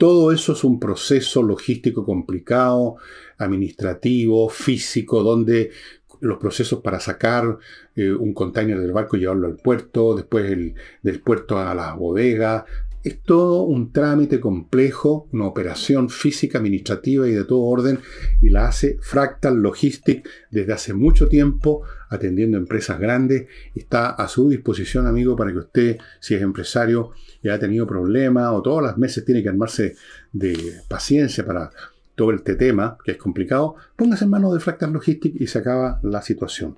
todo 0.02 0.32
eso 0.32 0.54
es 0.54 0.64
un 0.64 0.80
proceso 0.80 1.44
logístico 1.44 2.04
complicado, 2.04 2.96
administrativo, 3.38 4.48
físico, 4.48 5.22
donde 5.22 5.70
los 6.18 6.38
procesos 6.38 6.80
para 6.80 6.98
sacar 6.98 7.58
eh, 7.94 8.10
un 8.10 8.34
container 8.34 8.80
del 8.80 8.90
barco 8.90 9.16
y 9.16 9.20
llevarlo 9.20 9.46
al 9.46 9.58
puerto, 9.58 10.16
después 10.16 10.74
del 11.02 11.20
puerto 11.20 11.56
a 11.56 11.72
la 11.72 11.94
bodega, 11.94 12.64
es 13.04 13.22
todo 13.22 13.62
un 13.62 13.92
trámite 13.92 14.40
complejo, 14.40 15.28
una 15.30 15.46
operación 15.46 16.10
física, 16.10 16.58
administrativa 16.58 17.28
y 17.28 17.30
de 17.30 17.44
todo 17.44 17.60
orden, 17.60 18.00
y 18.40 18.48
la 18.48 18.66
hace 18.66 18.98
Fractal 19.00 19.62
Logistic 19.62 20.28
desde 20.50 20.72
hace 20.72 20.94
mucho 20.94 21.28
tiempo, 21.28 21.82
atendiendo 22.12 22.58
empresas 22.58 22.98
grandes. 22.98 23.48
Está 23.74 24.10
a 24.10 24.28
su 24.28 24.48
disposición, 24.48 25.06
amigo, 25.06 25.36
para 25.36 25.52
que 25.52 25.58
usted, 25.58 25.98
si 26.20 26.34
es 26.34 26.42
empresario 26.42 27.10
y 27.42 27.48
ha 27.48 27.58
tenido 27.58 27.86
problemas 27.86 28.50
o 28.52 28.62
todos 28.62 28.82
los 28.82 28.98
meses 28.98 29.24
tiene 29.24 29.42
que 29.42 29.48
armarse 29.48 29.96
de 30.32 30.80
paciencia 30.88 31.44
para 31.44 31.70
todo 32.14 32.32
este 32.32 32.56
tema, 32.56 32.98
que 33.04 33.12
es 33.12 33.16
complicado, 33.16 33.76
póngase 33.96 34.24
en 34.24 34.30
manos 34.30 34.52
de 34.54 34.60
Fractal 34.60 34.92
Logistic 34.92 35.40
y 35.40 35.46
se 35.46 35.58
acaba 35.58 35.98
la 36.02 36.22
situación. 36.22 36.76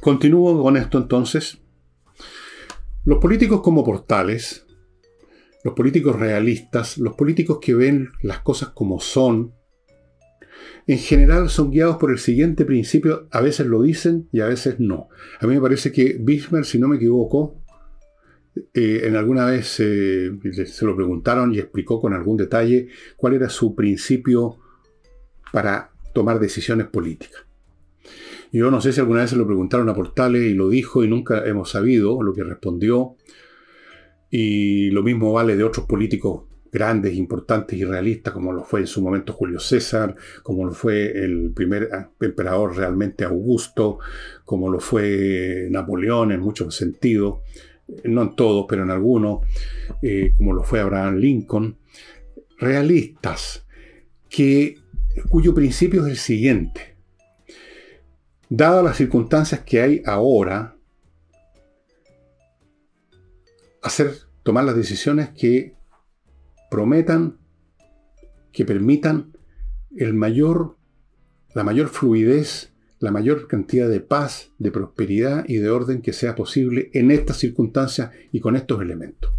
Continúo 0.00 0.62
con 0.62 0.76
esto 0.76 0.98
entonces. 0.98 1.58
Los 3.04 3.18
políticos 3.18 3.60
como 3.60 3.84
portales, 3.84 4.66
los 5.64 5.74
políticos 5.74 6.16
realistas, 6.16 6.98
los 6.98 7.14
políticos 7.14 7.58
que 7.60 7.74
ven 7.74 8.10
las 8.22 8.38
cosas 8.40 8.68
como 8.70 9.00
son, 9.00 9.52
en 10.86 10.98
general 10.98 11.50
son 11.50 11.70
guiados 11.70 11.96
por 11.96 12.12
el 12.12 12.18
siguiente 12.18 12.64
principio, 12.64 13.26
a 13.32 13.40
veces 13.40 13.66
lo 13.66 13.82
dicen 13.82 14.28
y 14.32 14.40
a 14.40 14.46
veces 14.46 14.78
no. 14.78 15.08
A 15.40 15.46
mí 15.46 15.54
me 15.54 15.60
parece 15.60 15.90
que 15.90 16.16
Bismarck, 16.20 16.64
si 16.64 16.78
no 16.78 16.86
me 16.86 16.96
equivoco, 16.96 17.60
eh, 18.72 19.02
en 19.04 19.16
alguna 19.16 19.46
vez 19.46 19.80
eh, 19.80 20.30
se 20.66 20.84
lo 20.86 20.94
preguntaron 20.94 21.52
y 21.52 21.58
explicó 21.58 22.00
con 22.00 22.14
algún 22.14 22.36
detalle 22.36 22.88
cuál 23.16 23.34
era 23.34 23.48
su 23.48 23.74
principio 23.74 24.58
para 25.52 25.90
tomar 26.14 26.38
decisiones 26.38 26.86
políticas. 26.86 27.42
Yo 28.52 28.70
no 28.70 28.80
sé 28.80 28.92
si 28.92 29.00
alguna 29.00 29.20
vez 29.20 29.30
se 29.30 29.36
lo 29.36 29.46
preguntaron 29.46 29.88
a 29.88 29.94
Portales 29.94 30.42
y 30.42 30.54
lo 30.54 30.68
dijo 30.68 31.02
y 31.02 31.08
nunca 31.08 31.44
hemos 31.46 31.70
sabido 31.70 32.22
lo 32.22 32.32
que 32.32 32.44
respondió. 32.44 33.16
Y 34.30 34.90
lo 34.90 35.02
mismo 35.02 35.32
vale 35.32 35.56
de 35.56 35.64
otros 35.64 35.86
políticos 35.86 36.44
grandes, 36.76 37.14
importantes 37.14 37.78
y 37.78 37.84
realistas, 37.84 38.34
como 38.34 38.52
lo 38.52 38.62
fue 38.62 38.80
en 38.80 38.86
su 38.86 39.02
momento 39.02 39.32
Julio 39.32 39.58
César, 39.58 40.14
como 40.42 40.66
lo 40.66 40.72
fue 40.72 41.10
el 41.10 41.52
primer 41.54 41.88
emperador 42.20 42.76
realmente 42.76 43.24
Augusto, 43.24 43.98
como 44.44 44.70
lo 44.70 44.78
fue 44.78 45.68
Napoleón 45.70 46.32
en 46.32 46.40
muchos 46.40 46.76
sentidos, 46.76 47.38
no 48.04 48.22
en 48.22 48.36
todos, 48.36 48.66
pero 48.68 48.82
en 48.82 48.90
algunos, 48.90 49.46
eh, 50.02 50.32
como 50.36 50.52
lo 50.52 50.62
fue 50.62 50.80
Abraham 50.80 51.16
Lincoln. 51.16 51.78
Realistas, 52.58 53.66
que, 54.28 54.76
cuyo 55.30 55.54
principio 55.54 56.02
es 56.02 56.10
el 56.10 56.16
siguiente 56.16 56.96
dadas 58.48 58.84
las 58.84 58.96
circunstancias 58.96 59.62
que 59.62 59.80
hay 59.80 60.02
ahora, 60.04 60.76
hacer, 63.82 64.14
tomar 64.42 64.64
las 64.64 64.76
decisiones 64.76 65.30
que 65.30 65.75
prometan, 66.76 67.38
que 68.52 68.66
permitan 68.66 69.32
el 69.96 70.12
mayor, 70.12 70.76
la 71.54 71.64
mayor 71.64 71.88
fluidez, 71.88 72.74
la 72.98 73.10
mayor 73.10 73.48
cantidad 73.48 73.88
de 73.88 74.00
paz, 74.00 74.50
de 74.58 74.70
prosperidad 74.70 75.46
y 75.48 75.56
de 75.56 75.70
orden 75.70 76.02
que 76.02 76.12
sea 76.12 76.34
posible 76.34 76.90
en 76.92 77.10
estas 77.10 77.38
circunstancias 77.38 78.10
y 78.30 78.40
con 78.40 78.56
estos 78.56 78.82
elementos. 78.82 79.32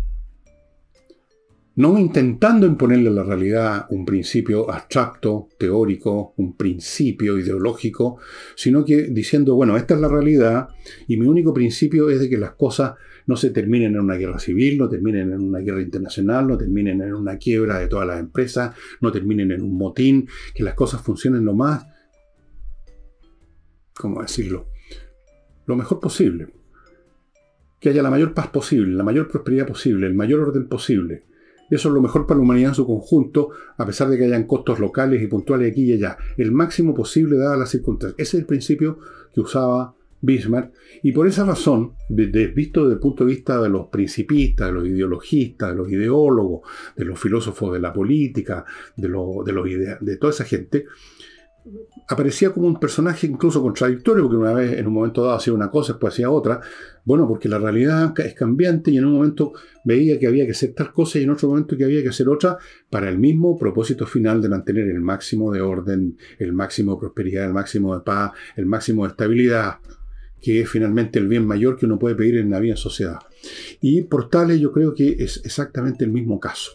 No 1.75 1.99
intentando 1.99 2.65
imponerle 2.65 3.09
a 3.09 3.13
la 3.13 3.23
realidad 3.23 3.85
un 3.91 4.03
principio 4.03 4.71
abstracto, 4.71 5.47
teórico, 5.59 6.33
un 6.37 6.57
principio 6.57 7.37
ideológico, 7.37 8.17
sino 8.55 8.83
que 8.83 9.09
diciendo, 9.11 9.53
bueno, 9.53 9.77
esta 9.77 9.93
es 9.93 10.01
la 10.01 10.07
realidad 10.07 10.69
y 11.07 11.17
mi 11.17 11.27
único 11.27 11.53
principio 11.53 12.09
es 12.09 12.19
de 12.19 12.29
que 12.29 12.37
las 12.37 12.55
cosas 12.55 12.95
no 13.27 13.37
se 13.37 13.51
terminen 13.51 13.93
en 13.93 13.99
una 13.99 14.15
guerra 14.15 14.39
civil, 14.39 14.77
no 14.77 14.89
terminen 14.89 15.31
en 15.31 15.41
una 15.41 15.59
guerra 15.59 15.81
internacional, 15.81 16.47
no 16.47 16.57
terminen 16.57 17.01
en 17.01 17.13
una 17.13 17.37
quiebra 17.37 17.79
de 17.79 17.87
todas 17.87 18.07
las 18.07 18.19
empresas, 18.19 18.75
no 19.01 19.11
terminen 19.11 19.51
en 19.51 19.61
un 19.61 19.77
motín, 19.77 20.27
que 20.55 20.63
las 20.63 20.73
cosas 20.73 21.01
funcionen 21.01 21.45
lo 21.45 21.53
más, 21.53 21.85
¿cómo 23.93 24.21
decirlo? 24.21 24.67
Lo 25.65 25.75
mejor 25.75 25.99
posible. 25.99 26.47
Que 27.79 27.89
haya 27.89 28.01
la 28.01 28.09
mayor 28.09 28.33
paz 28.33 28.47
posible, 28.47 28.95
la 28.95 29.03
mayor 29.03 29.27
prosperidad 29.27 29.67
posible, 29.67 30.07
el 30.07 30.15
mayor 30.15 30.39
orden 30.39 30.67
posible 30.67 31.27
eso 31.69 31.89
es 31.89 31.93
lo 31.93 32.01
mejor 32.01 32.25
para 32.25 32.37
la 32.37 32.43
humanidad 32.43 32.69
en 32.69 32.75
su 32.75 32.85
conjunto, 32.85 33.49
a 33.77 33.85
pesar 33.85 34.07
de 34.09 34.17
que 34.17 34.25
hayan 34.25 34.45
costos 34.45 34.79
locales 34.79 35.21
y 35.21 35.27
puntuales 35.27 35.71
aquí 35.71 35.83
y 35.83 35.93
allá. 35.93 36.17
El 36.37 36.51
máximo 36.51 36.93
posible 36.93 37.37
dadas 37.37 37.59
las 37.59 37.69
circunstancias. 37.69 38.15
Ese 38.17 38.37
es 38.37 38.41
el 38.41 38.45
principio 38.45 38.99
que 39.33 39.41
usaba 39.41 39.95
Bismarck. 40.21 40.73
Y 41.03 41.11
por 41.11 41.27
esa 41.27 41.45
razón, 41.45 41.93
visto 42.09 42.83
desde 42.83 42.93
el 42.93 42.99
punto 42.99 43.23
de 43.23 43.31
vista 43.31 43.61
de 43.61 43.69
los 43.69 43.87
principistas, 43.87 44.67
de 44.67 44.73
los 44.73 44.87
ideologistas, 44.87 45.69
de 45.69 45.75
los 45.75 45.91
ideólogos, 45.91 46.67
de 46.95 47.05
los 47.05 47.19
filósofos 47.19 47.73
de 47.73 47.79
la 47.79 47.93
política, 47.93 48.65
de, 48.95 49.07
los 49.09 49.45
de 49.45 50.17
toda 50.17 50.31
esa 50.31 50.43
gente, 50.43 50.85
aparecía 52.07 52.51
como 52.51 52.67
un 52.67 52.79
personaje 52.79 53.27
incluso 53.27 53.61
contradictorio, 53.61 54.23
porque 54.23 54.37
una 54.37 54.53
vez 54.53 54.77
en 54.77 54.87
un 54.87 54.93
momento 54.93 55.23
dado 55.23 55.35
hacía 55.35 55.53
una 55.53 55.69
cosa, 55.69 55.93
después 55.93 56.13
hacía 56.13 56.29
otra. 56.29 56.61
Bueno, 57.03 57.27
porque 57.27 57.49
la 57.49 57.57
realidad 57.57 58.13
es 58.19 58.33
cambiante 58.33 58.91
y 58.91 58.97
en 58.97 59.05
un 59.05 59.13
momento 59.13 59.53
veía 59.83 60.19
que 60.19 60.27
había 60.27 60.45
que 60.45 60.51
hacer 60.51 60.73
tal 60.73 60.91
cosa 60.93 61.19
y 61.19 61.23
en 61.23 61.31
otro 61.31 61.49
momento 61.49 61.77
que 61.77 61.83
había 61.83 62.01
que 62.01 62.09
hacer 62.09 62.27
otra 62.29 62.57
para 62.89 63.09
el 63.09 63.17
mismo 63.17 63.57
propósito 63.57 64.05
final 64.05 64.41
de 64.41 64.49
mantener 64.49 64.87
el 64.87 65.01
máximo 65.01 65.51
de 65.51 65.61
orden, 65.61 66.17
el 66.39 66.53
máximo 66.53 66.93
de 66.93 66.99
prosperidad, 66.99 67.45
el 67.45 67.53
máximo 67.53 67.95
de 67.95 68.01
paz, 68.01 68.31
el 68.55 68.65
máximo 68.65 69.03
de 69.03 69.09
estabilidad, 69.09 69.77
que 70.41 70.61
es 70.61 70.69
finalmente 70.69 71.19
el 71.19 71.27
bien 71.27 71.45
mayor 71.45 71.77
que 71.77 71.85
uno 71.85 71.99
puede 71.99 72.15
pedir 72.15 72.37
en 72.37 72.49
la 72.49 72.59
vida 72.59 72.73
en 72.73 72.77
sociedad. 72.77 73.19
Y 73.81 74.03
por 74.03 74.29
tales 74.29 74.59
yo 74.59 74.71
creo 74.71 74.93
que 74.93 75.17
es 75.19 75.41
exactamente 75.43 76.05
el 76.05 76.11
mismo 76.11 76.39
caso. 76.39 76.71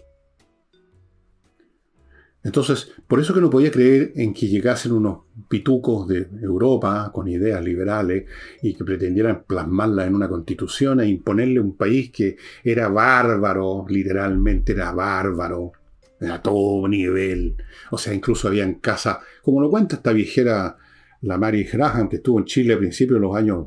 Entonces, 2.44 2.90
por 3.06 3.20
eso 3.20 3.32
que 3.32 3.40
no 3.40 3.50
podía 3.50 3.70
creer 3.70 4.12
en 4.16 4.34
que 4.34 4.48
llegasen 4.48 4.92
unos 4.92 5.20
pitucos 5.48 6.08
de 6.08 6.26
Europa 6.42 7.10
con 7.14 7.28
ideas 7.28 7.62
liberales 7.62 8.24
y 8.62 8.74
que 8.74 8.84
pretendieran 8.84 9.44
plasmarla 9.44 10.06
en 10.06 10.16
una 10.16 10.28
constitución 10.28 11.00
e 11.00 11.06
imponerle 11.06 11.60
un 11.60 11.76
país 11.76 12.10
que 12.10 12.36
era 12.64 12.88
bárbaro, 12.88 13.86
literalmente 13.88 14.72
era 14.72 14.92
bárbaro, 14.92 15.72
a 16.20 16.42
todo 16.42 16.88
nivel. 16.88 17.56
O 17.92 17.98
sea, 17.98 18.12
incluso 18.12 18.48
había 18.48 18.64
en 18.64 18.74
casa, 18.74 19.20
como 19.42 19.60
lo 19.60 19.70
cuenta 19.70 19.96
esta 19.96 20.12
viejera, 20.12 20.76
la 21.22 21.38
Mary 21.38 21.64
Graham, 21.64 22.08
que 22.08 22.16
estuvo 22.16 22.38
en 22.38 22.44
Chile 22.44 22.74
a 22.74 22.78
principios 22.78 23.16
de 23.16 23.26
los 23.26 23.36
años 23.36 23.66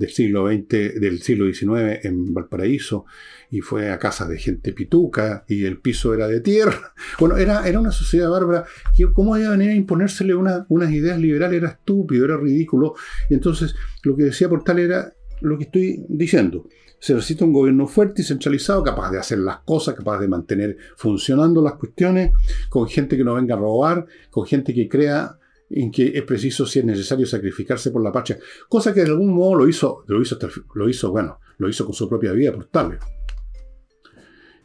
del 0.00 0.10
siglo 0.10 0.48
XX, 0.48 0.98
del 0.98 1.20
siglo 1.20 1.52
XIX 1.52 2.04
en 2.04 2.32
Valparaíso, 2.32 3.04
y 3.50 3.60
fue 3.60 3.90
a 3.90 3.98
casa 3.98 4.26
de 4.26 4.38
gente 4.38 4.72
pituca, 4.72 5.44
y 5.46 5.64
el 5.64 5.78
piso 5.78 6.14
era 6.14 6.26
de 6.26 6.40
tierra. 6.40 6.94
Bueno, 7.18 7.36
era, 7.36 7.68
era 7.68 7.78
una 7.78 7.92
sociedad 7.92 8.30
bárbara, 8.30 8.64
que 8.96 9.12
cómo 9.12 9.36
iba 9.36 9.48
a 9.48 9.56
venir 9.56 9.70
a 9.70 9.74
imponérsele 9.74 10.34
unas 10.34 10.90
ideas 10.90 11.18
liberales 11.18 11.58
era 11.58 11.70
estúpido, 11.70 12.24
era 12.24 12.38
ridículo. 12.38 12.94
Y 13.28 13.34
entonces, 13.34 13.74
lo 14.02 14.16
que 14.16 14.24
decía 14.24 14.48
Portal 14.48 14.78
era 14.78 15.12
lo 15.42 15.58
que 15.58 15.64
estoy 15.64 16.04
diciendo. 16.08 16.66
Se 16.98 17.14
necesita 17.14 17.44
un 17.44 17.52
gobierno 17.52 17.86
fuerte 17.86 18.22
y 18.22 18.24
centralizado, 18.24 18.82
capaz 18.82 19.10
de 19.10 19.18
hacer 19.18 19.38
las 19.38 19.58
cosas, 19.60 19.94
capaz 19.94 20.18
de 20.18 20.28
mantener 20.28 20.76
funcionando 20.96 21.62
las 21.62 21.74
cuestiones, 21.74 22.32
con 22.70 22.88
gente 22.88 23.18
que 23.18 23.24
no 23.24 23.34
venga 23.34 23.54
a 23.54 23.58
robar, 23.58 24.06
con 24.30 24.46
gente 24.46 24.72
que 24.72 24.88
crea 24.88 25.39
en 25.70 25.90
que 25.92 26.08
es 26.14 26.22
preciso, 26.24 26.66
si 26.66 26.80
es 26.80 26.84
necesario, 26.84 27.26
sacrificarse 27.26 27.90
por 27.90 28.02
la 28.02 28.12
patria. 28.12 28.38
Cosa 28.68 28.92
que 28.92 29.02
de 29.02 29.10
algún 29.10 29.32
modo 29.32 29.54
lo 29.54 29.68
hizo, 29.68 30.04
lo 30.08 30.20
hizo, 30.20 30.36
lo 30.74 30.88
hizo, 30.88 31.10
bueno, 31.12 31.38
lo 31.58 31.68
hizo 31.68 31.84
con 31.84 31.94
su 31.94 32.08
propia 32.08 32.32
vida 32.32 32.52
Portales. 32.52 32.98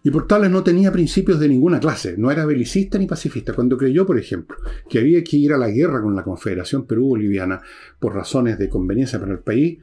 Y 0.04 0.12
Portales 0.12 0.52
no 0.52 0.64
tenía 0.64 0.92
principios 0.92 1.40
de 1.40 1.48
ninguna 1.48 1.80
clase, 1.80 2.16
no 2.18 2.30
era 2.32 2.46
belicista 2.46 2.98
ni 2.98 3.08
pacifista. 3.08 3.54
Cuando 3.54 3.78
creyó, 3.78 4.06
por 4.06 4.20
ejemplo, 4.20 4.58
que 4.88 5.00
había 5.00 5.24
que 5.24 5.38
ir 5.38 5.54
a 5.54 5.58
la 5.58 5.70
guerra 5.70 6.02
con 6.02 6.16
la 6.16 6.24
Confederación 6.24 6.86
Perú-Boliviana 6.86 7.62
por 8.00 8.14
razones 8.14 8.60
de 8.60 8.70
conveniencia 8.70 9.20
para 9.20 9.32
el 9.32 9.40
país, 9.40 9.80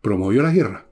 promovió 0.00 0.42
la 0.42 0.52
guerra. 0.52 0.86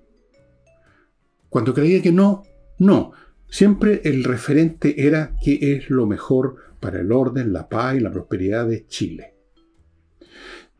Cuando 1.48 1.72
creía 1.72 2.02
que 2.02 2.12
no, 2.12 2.42
no. 2.78 3.12
Siempre 3.48 4.02
el 4.04 4.24
referente 4.24 5.06
era 5.06 5.36
que 5.42 5.76
es 5.76 5.88
lo 5.88 6.06
mejor 6.06 6.56
para 6.80 7.00
el 7.00 7.12
orden, 7.12 7.52
la 7.52 7.68
paz 7.68 7.96
y 7.96 8.00
la 8.00 8.10
prosperidad 8.10 8.66
de 8.66 8.86
Chile 8.86 9.33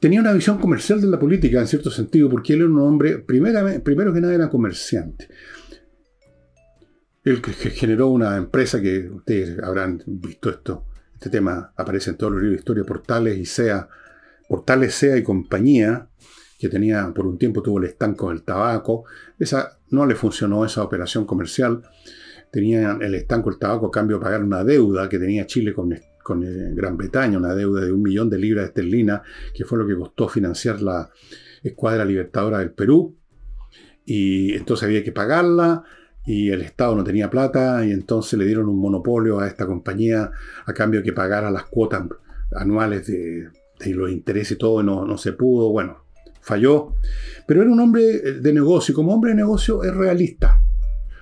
tenía 0.05 0.21
una 0.21 0.35
visión 0.35 0.59
comercial 0.59 1.01
de 1.01 1.07
la 1.07 1.19
política, 1.19 1.61
en 1.61 1.67
cierto 1.67 1.91
sentido, 1.91 2.29
porque 2.29 2.53
él 2.53 2.59
era 2.59 2.69
un 2.69 2.79
hombre, 2.79 3.21
primero 3.21 4.13
que 4.13 4.21
nada 4.21 4.35
era 4.35 4.51
comerciante. 4.51 5.29
Él 7.23 7.43
generó 7.43 8.09
una 8.09 8.37
empresa 8.37 8.83
que 8.83 9.09
ustedes 9.09 9.59
habrán 9.63 10.03
visto 10.05 10.51
esto, 10.51 10.85
este 11.15 11.31
tema 11.31 11.73
aparece 11.75 12.11
en 12.11 12.19
todos 12.19 12.35
los 12.35 12.43
libros 12.43 12.59
de 12.59 12.61
historia, 12.61 12.85
Portales 12.85 13.39
y 13.39 13.47
SEA, 13.47 13.89
Portales 14.47 14.95
SEA 14.95 15.17
y 15.17 15.23
compañía, 15.23 16.07
que 16.59 16.69
tenía, 16.69 17.11
por 17.15 17.27
un 17.27 17.39
tiempo 17.39 17.63
tuvo 17.63 17.79
el 17.79 17.87
estanco 17.87 18.29
del 18.29 18.43
tabaco, 18.43 19.07
esa 19.39 19.79
no 19.89 20.05
le 20.05 20.17
funcionó 20.17 20.67
esa 20.67 20.83
operación 20.83 21.25
comercial, 21.25 21.81
tenía 22.53 22.99
el 23.01 23.15
estanco 23.15 23.49
del 23.49 23.59
tabaco 23.59 23.87
a 23.87 23.91
cambio 23.91 24.19
de 24.19 24.23
pagar 24.23 24.45
una 24.45 24.65
deuda 24.65 25.09
que 25.09 25.19
tenía 25.19 25.47
Chile 25.47 25.73
con 25.73 25.95
con 26.25 26.43
eh, 26.43 26.73
Gran 26.75 26.97
Bretaña, 26.97 27.39
una 27.39 27.55
deuda 27.55 27.85
de 27.85 27.93
un 27.93 28.03
millón 28.03 28.29
de 28.29 28.39
libras 28.39 28.67
esterlinas, 28.67 29.21
que 29.55 29.65
fue 29.65 29.79
lo 29.79 29.87
que 29.87 29.95
costó 29.95 30.29
financiar 30.29 30.83
la 30.83 31.11
Escuadra 31.63 32.05
Libertadora 32.05 32.59
del 32.59 32.73
Perú. 32.73 33.17
y 34.05 34.55
entonces 34.55 34.85
había 34.85 35.05
que 35.05 35.13
pagarla 35.13 35.85
y 36.27 36.51
el 36.51 36.63
Estado 36.63 36.97
no 36.97 37.05
tenía 37.05 37.31
plata 37.31 37.85
y 37.87 37.93
entonces 37.93 38.39
le 38.39 38.47
dieron 38.47 38.69
un 38.69 38.79
monopolio 38.79 39.41
a 39.41 39.47
esta 39.47 39.67
compañía 39.67 40.31
a 40.67 40.73
cambio 40.73 41.01
de 41.01 41.05
que 41.05 41.13
pagara 41.13 41.51
las 41.51 41.65
cuotas 41.65 42.03
anuales 42.55 43.07
de, 43.07 43.51
los 43.93 44.11
intereses 44.11 44.53
y 44.53 44.57
todo, 44.57 44.83
no, 44.83 45.05
no 45.05 45.19
se 45.19 45.33
pudo, 45.33 45.71
bueno, 45.71 46.05
falló. 46.41 46.95
Pero 47.47 47.63
era 47.63 47.71
un 47.71 47.81
hombre 47.81 48.03
de 48.03 48.53
negocio 48.53 48.95
como 48.95 49.13
hombre 49.13 49.33
de 49.33 49.37
negocio 49.37 49.85
es 49.85 49.95
realista. 49.95 50.61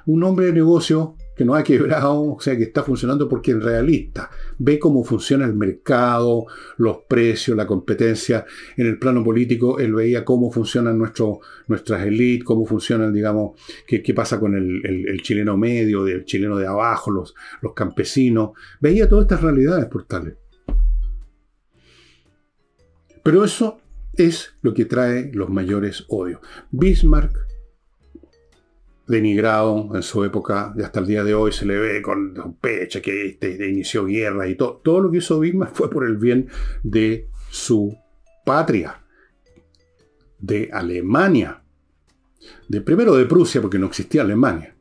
Un 0.07 0.23
hombre 0.23 0.47
de 0.47 0.53
negocio 0.53 1.17
que 1.37 1.45
no 1.45 1.55
ha 1.55 1.63
quebrado, 1.63 2.35
o 2.35 2.41
sea, 2.41 2.57
que 2.57 2.65
está 2.65 2.83
funcionando 2.83 3.29
porque 3.29 3.53
es 3.53 3.63
realista. 3.63 4.31
Ve 4.59 4.79
cómo 4.79 5.03
funciona 5.05 5.47
el 5.47 5.55
mercado, 5.55 6.47
los 6.77 6.99
precios, 7.09 7.57
la 7.57 7.67
competencia. 7.67 8.45
En 8.77 8.87
el 8.87 8.99
plano 8.99 9.25
político, 9.25 9.79
él 9.79 9.95
veía 9.95 10.25
cómo 10.25 10.51
funcionan 10.51 10.99
nuestro, 10.99 11.41
nuestras 11.69 12.07
élites, 12.07 12.45
cómo 12.45 12.67
funcionan, 12.67 13.13
digamos, 13.13 13.59
qué, 13.87 14.03
qué 14.03 14.15
pasa 14.15 14.39
con 14.39 14.55
el, 14.55 15.23
chileno 15.23 15.57
medio, 15.57 16.07
el 16.07 16.25
chileno 16.25 16.57
de 16.57 16.67
abajo, 16.67 17.11
los, 17.11 17.35
los 17.61 17.73
campesinos. 17.73 18.51
Veía 18.81 19.09
todas 19.09 19.25
estas 19.25 19.43
realidades 19.43 19.87
portales. 19.87 20.35
Pero 23.23 23.45
eso 23.45 23.81
es 24.15 24.55
lo 24.63 24.75
que 24.75 24.85
trae 24.85 25.31
los 25.33 25.49
mayores 25.49 26.05
odios. 26.09 26.41
Bismarck 26.71 27.52
denigrado 29.13 29.91
en 29.95 30.03
su 30.03 30.25
época 30.25 30.73
y 30.75 30.81
hasta 30.81 31.01
el 31.01 31.07
día 31.07 31.23
de 31.23 31.35
hoy 31.35 31.53
se 31.53 31.67
le 31.67 31.77
ve 31.77 32.01
con 32.01 32.57
pecha 32.59 33.03
que 33.03 33.27
este, 33.27 33.69
inició 33.69 34.07
guerra 34.07 34.49
y 34.49 34.55
todo. 34.55 34.81
Todo 34.83 35.01
lo 35.01 35.11
que 35.11 35.19
hizo 35.19 35.39
Bismarck 35.39 35.75
fue 35.75 35.91
por 35.91 36.07
el 36.07 36.17
bien 36.17 36.49
de 36.83 37.29
su 37.51 37.95
patria, 38.47 39.05
de 40.39 40.71
Alemania. 40.73 41.63
De, 42.69 42.81
primero 42.81 43.15
de 43.15 43.27
Prusia, 43.27 43.61
porque 43.61 43.79
no 43.79 43.87
existía 43.87 44.23
Alemania. 44.23 44.75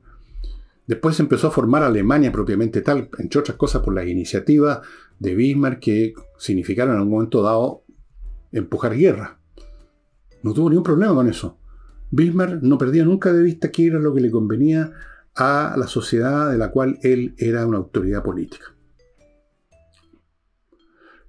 Después 0.88 1.20
empezó 1.20 1.48
a 1.48 1.52
formar 1.52 1.84
Alemania 1.84 2.32
propiamente 2.32 2.82
tal, 2.82 3.10
entre 3.18 3.40
otras 3.40 3.58
cosas 3.58 3.82
por 3.82 3.94
las 3.94 4.08
iniciativas 4.08 4.80
de 5.20 5.36
Bismarck 5.36 5.80
que 5.80 6.14
significaron 6.38 6.96
en 6.96 7.02
un 7.02 7.10
momento 7.10 7.42
dado 7.42 7.84
empujar 8.54 8.96
guerra. 8.96 9.40
No 10.42 10.54
tuvo 10.54 10.70
ningún 10.70 10.86
problema 10.86 11.14
con 11.14 11.28
eso. 11.28 11.58
Bismarck 12.12 12.62
no 12.62 12.78
perdía 12.78 13.06
nunca 13.06 13.32
de 13.32 13.42
vista 13.42 13.72
qué 13.72 13.88
era 13.88 14.00
lo 14.00 14.14
que 14.14 14.22
le 14.22 14.30
convenía 14.30 14.92
a 15.36 15.76
la 15.78 15.88
sociedad 15.88 16.52
de 16.52 16.58
la 16.58 16.70
cual 16.70 17.00
él 17.02 17.34
era 17.38 17.66
una 17.66 17.78
autoridad 17.78 18.22
política. 18.22 18.66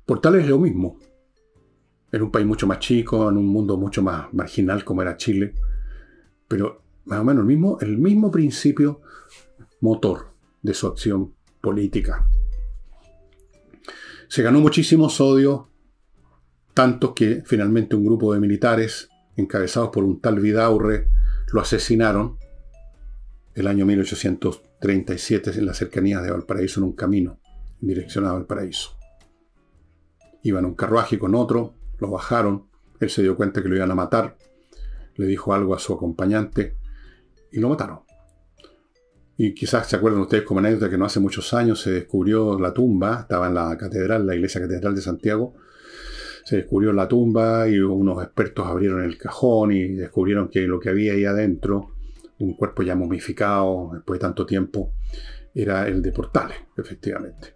Portal 0.05 0.35
es 0.35 0.49
lo 0.49 0.59
mismo. 0.59 0.99
Era 2.11 2.25
un 2.25 2.33
país 2.33 2.47
mucho 2.47 2.66
más 2.66 2.81
chico, 2.81 3.31
en 3.31 3.37
un 3.37 3.47
mundo 3.47 3.79
mucho 3.79 4.03
más 4.03 4.33
marginal 4.35 4.85
como 4.85 5.03
era 5.03 5.16
Chile, 5.16 5.55
pero 6.49 6.83
más 7.05 7.21
o 7.21 7.25
menos 7.25 7.42
el 7.42 7.47
mismo, 7.47 7.79
el 7.81 7.99
mismo 7.99 8.31
principio 8.31 9.01
motor 9.81 10.35
de 10.61 10.75
su 10.75 10.88
acción 10.88 11.33
política. 11.61 12.29
Se 14.29 14.42
ganó 14.42 14.61
muchísimos 14.61 15.21
odios, 15.21 15.62
tantos 16.75 17.12
que 17.12 17.42
finalmente 17.47 17.95
un 17.95 18.05
grupo 18.05 18.35
de 18.35 18.40
militares 18.40 19.09
encabezados 19.37 19.90
por 19.90 20.05
un 20.05 20.21
tal 20.21 20.40
Vidaurre, 20.40 21.09
lo 21.53 21.61
asesinaron 21.61 22.38
el 23.55 23.66
año 23.66 23.85
1837 23.85 25.51
en 25.59 25.66
las 25.66 25.79
cercanías 25.79 26.23
de 26.23 26.31
Valparaíso 26.31 26.81
en 26.81 26.85
un 26.85 26.92
camino 26.92 27.38
en 27.81 27.88
dirección 27.88 28.27
a 28.27 28.33
Valparaíso. 28.33 28.97
Iban 30.42 30.64
un 30.64 30.75
carruaje 30.75 31.18
con 31.18 31.35
otro, 31.35 31.75
lo 31.99 32.11
bajaron, 32.11 32.66
él 33.01 33.11
se 33.11 33.23
dio 33.23 33.37
cuenta 33.37 33.62
que 33.62 33.68
lo 33.68 33.77
iban 33.77 33.90
a 33.90 33.95
matar, 33.95 34.37
le 35.16 35.27
dijo 35.27 35.53
algo 35.53 35.75
a 35.75 35.79
su 35.79 35.92
acompañante 35.92 36.77
y 37.51 37.61
lo 37.61 37.68
mataron. 37.68 38.01
Y 39.37 39.55
quizás 39.55 39.88
se 39.88 39.97
acuerdan 39.97 40.21
ustedes 40.21 40.45
como 40.45 40.61
anécdota 40.61 40.90
que 40.90 40.99
no 40.99 41.05
hace 41.05 41.21
muchos 41.21 41.53
años 41.55 41.81
se 41.81 41.90
descubrió 41.90 42.59
la 42.59 42.73
tumba, 42.73 43.21
estaba 43.23 43.49
en 43.49 43.55
la 43.55 43.77
catedral, 43.77 44.27
la 44.27 44.35
iglesia 44.35 44.61
catedral 44.61 44.95
de 44.95 45.03
Santiago, 45.03 45.55
se 46.45 46.57
descubrió 46.57 46.93
la 46.93 47.09
tumba 47.09 47.69
y 47.69 47.79
unos 47.79 48.23
expertos 48.23 48.67
abrieron 48.67 49.03
el 49.03 49.17
cajón 49.19 49.73
y 49.73 49.89
descubrieron 49.95 50.49
que 50.49 50.63
lo 50.63 50.81
que 50.81 50.89
había 50.89 51.13
ahí 51.13 51.25
adentro, 51.25 51.93
un 52.39 52.55
cuerpo 52.55 52.83
ya 52.83 52.95
momificado 52.95 53.91
después 53.95 54.19
de 54.19 54.27
tanto 54.27 54.45
tiempo, 54.47 54.95
era 55.55 55.87
el 55.87 56.03
de 56.03 56.13
Portales, 56.13 56.57
efectivamente. 56.77 57.55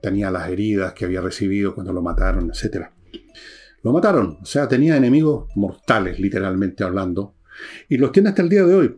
Tenía 0.00 0.30
las 0.30 0.48
heridas 0.48 0.92
que 0.94 1.04
había 1.04 1.20
recibido 1.20 1.74
cuando 1.74 1.92
lo 1.92 2.02
mataron, 2.02 2.50
etc. 2.50 2.86
Lo 3.82 3.92
mataron, 3.92 4.38
o 4.40 4.46
sea, 4.46 4.68
tenía 4.68 4.96
enemigos 4.96 5.48
mortales, 5.54 6.18
literalmente 6.18 6.84
hablando, 6.84 7.34
y 7.88 7.98
los 7.98 8.12
tiene 8.12 8.30
hasta 8.30 8.42
el 8.42 8.48
día 8.48 8.64
de 8.64 8.74
hoy. 8.74 8.96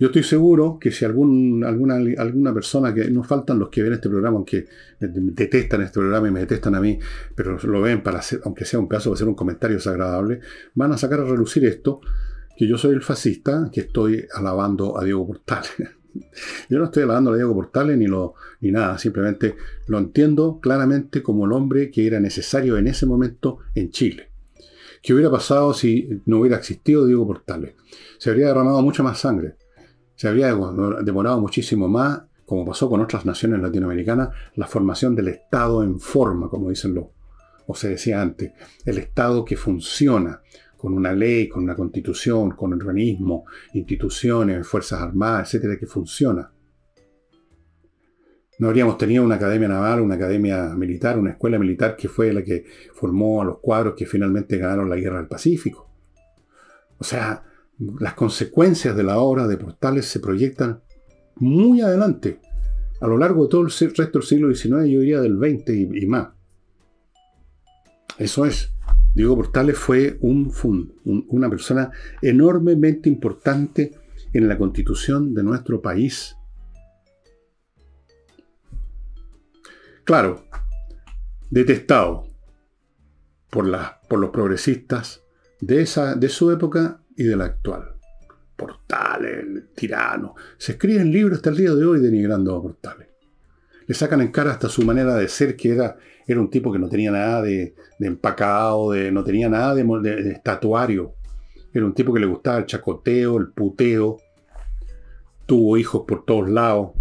Yo 0.00 0.06
estoy 0.06 0.22
seguro 0.22 0.78
que 0.80 0.90
si 0.90 1.04
alguna, 1.04 1.68
alguna 1.68 2.54
persona, 2.54 2.94
que 2.94 3.10
no 3.10 3.22
faltan 3.22 3.58
los 3.58 3.68
que 3.68 3.82
ven 3.82 3.92
este 3.92 4.08
programa, 4.08 4.38
aunque 4.38 4.66
detestan 4.98 5.82
este 5.82 6.00
programa 6.00 6.26
y 6.26 6.30
me 6.30 6.40
detestan 6.40 6.74
a 6.74 6.80
mí, 6.80 6.98
pero 7.34 7.58
lo 7.58 7.82
ven 7.82 8.02
para 8.02 8.20
hacer, 8.20 8.40
aunque 8.44 8.64
sea 8.64 8.80
un 8.80 8.88
caso, 8.88 9.10
para 9.10 9.16
hacer 9.16 9.28
un 9.28 9.34
comentario 9.34 9.76
desagradable, 9.76 10.40
van 10.72 10.92
a 10.92 10.96
sacar 10.96 11.20
a 11.20 11.24
relucir 11.24 11.66
esto, 11.66 12.00
que 12.56 12.66
yo 12.66 12.78
soy 12.78 12.94
el 12.94 13.02
fascista, 13.02 13.68
que 13.70 13.80
estoy 13.80 14.24
alabando 14.32 14.98
a 14.98 15.04
Diego 15.04 15.26
Portales. 15.26 15.70
Yo 16.68 16.80
no 16.80 16.86
estoy 16.86 17.04
alabando 17.04 17.30
a 17.30 17.36
Diego 17.36 17.54
Portales 17.54 17.96
ni, 17.96 18.08
lo, 18.08 18.34
ni 18.60 18.72
nada, 18.72 18.98
simplemente 18.98 19.54
lo 19.86 19.98
entiendo 19.98 20.58
claramente 20.60 21.22
como 21.22 21.44
el 21.44 21.52
hombre 21.52 21.88
que 21.90 22.04
era 22.04 22.18
necesario 22.18 22.76
en 22.78 22.88
ese 22.88 23.06
momento 23.06 23.58
en 23.76 23.90
Chile. 23.90 24.30
¿Qué 25.02 25.14
hubiera 25.14 25.30
pasado 25.30 25.72
si 25.72 26.22
no 26.26 26.40
hubiera 26.40 26.56
existido 26.56 27.06
Diego 27.06 27.26
Portales? 27.28 27.74
Se 28.18 28.30
habría 28.30 28.48
derramado 28.48 28.82
mucha 28.82 29.04
más 29.04 29.20
sangre 29.20 29.54
se 30.20 30.28
habría 30.28 30.54
demorado 31.02 31.40
muchísimo 31.40 31.88
más, 31.88 32.24
como 32.44 32.66
pasó 32.66 32.90
con 32.90 33.00
otras 33.00 33.24
naciones 33.24 33.62
latinoamericanas, 33.62 34.28
la 34.54 34.66
formación 34.66 35.16
del 35.16 35.28
Estado 35.28 35.82
en 35.82 35.98
forma, 35.98 36.50
como 36.50 36.68
dicen 36.68 36.94
los, 36.94 37.06
o 37.66 37.74
se 37.74 37.88
decía 37.88 38.20
antes, 38.20 38.52
el 38.84 38.98
Estado 38.98 39.46
que 39.46 39.56
funciona 39.56 40.42
con 40.76 40.92
una 40.92 41.14
ley, 41.14 41.48
con 41.48 41.62
una 41.62 41.74
constitución, 41.74 42.50
con 42.50 42.74
organismos, 42.74 43.44
instituciones, 43.72 44.66
fuerzas 44.66 45.00
armadas, 45.00 45.48
etcétera, 45.54 45.78
que 45.78 45.86
funciona. 45.86 46.52
No 48.58 48.68
habríamos 48.68 48.98
tenido 48.98 49.24
una 49.24 49.36
academia 49.36 49.68
naval, 49.68 50.02
una 50.02 50.16
academia 50.16 50.74
militar, 50.76 51.18
una 51.18 51.30
escuela 51.30 51.58
militar 51.58 51.96
que 51.96 52.10
fue 52.10 52.30
la 52.34 52.44
que 52.44 52.66
formó 52.92 53.40
a 53.40 53.46
los 53.46 53.58
cuadros 53.60 53.94
que 53.96 54.04
finalmente 54.04 54.58
ganaron 54.58 54.90
la 54.90 54.96
guerra 54.96 55.16
del 55.16 55.28
Pacífico. 55.28 55.90
O 56.98 57.04
sea, 57.04 57.42
las 57.98 58.14
consecuencias 58.14 58.94
de 58.96 59.02
la 59.02 59.18
obra 59.18 59.46
de 59.46 59.56
Portales 59.56 60.06
se 60.06 60.20
proyectan 60.20 60.82
muy 61.36 61.80
adelante, 61.80 62.40
a 63.00 63.06
lo 63.06 63.16
largo 63.16 63.44
de 63.44 63.48
todo 63.48 63.62
el 63.62 63.70
resto 63.70 64.18
del 64.18 64.22
siglo 64.22 64.54
XIX, 64.54 64.90
yo 64.90 65.00
diría 65.00 65.20
del 65.20 65.38
XX 65.38 65.70
y, 66.02 66.06
más. 66.06 66.28
Eso 68.18 68.44
es. 68.44 68.74
Diego 69.14 69.36
Portales 69.36 69.78
fue 69.78 70.18
un, 70.20 70.52
una 71.28 71.48
persona 71.48 71.90
enormemente 72.20 73.08
importante 73.08 73.92
en 74.32 74.46
la 74.46 74.58
constitución 74.58 75.32
de 75.32 75.42
nuestro 75.42 75.80
país. 75.80 76.36
Claro, 80.04 80.44
detestado 81.50 82.26
por, 83.50 83.70
por 84.08 84.18
los 84.18 84.30
progresistas 84.30 85.22
de, 85.60 85.82
esa, 85.82 86.14
de 86.14 86.28
su 86.28 86.50
época 86.50 87.00
y 87.20 87.24
de 87.24 87.36
la 87.36 87.44
actual. 87.44 87.84
Portales, 88.56 89.74
tirano. 89.74 90.34
Se 90.56 90.72
escriben 90.72 91.12
libros 91.12 91.36
hasta 91.36 91.50
el 91.50 91.56
día 91.58 91.74
de 91.74 91.84
hoy 91.84 92.00
denigrando 92.00 92.56
a 92.56 92.62
Portales. 92.62 93.08
Le 93.86 93.94
sacan 93.94 94.22
en 94.22 94.28
cara 94.28 94.52
hasta 94.52 94.70
su 94.70 94.82
manera 94.86 95.14
de 95.16 95.28
ser, 95.28 95.54
que 95.54 95.74
era, 95.74 95.98
era 96.26 96.40
un 96.40 96.48
tipo 96.48 96.72
que 96.72 96.78
no 96.78 96.88
tenía 96.88 97.10
nada 97.10 97.42
de, 97.42 97.74
empacado, 97.98 98.92
de, 98.92 99.12
no 99.12 99.22
tenía 99.22 99.50
nada 99.50 99.74
de, 99.74 100.30
estatuario. 100.30 101.14
Era 101.74 101.84
un 101.84 101.92
tipo 101.92 102.14
que 102.14 102.20
le 102.20 102.26
gustaba 102.26 102.56
el 102.56 102.64
chacoteo, 102.64 103.36
el 103.36 103.48
puteo. 103.48 104.16
Tuvo 105.44 105.76
hijos 105.76 106.04
por 106.08 106.24
todos 106.24 106.48
lados. 106.48 106.92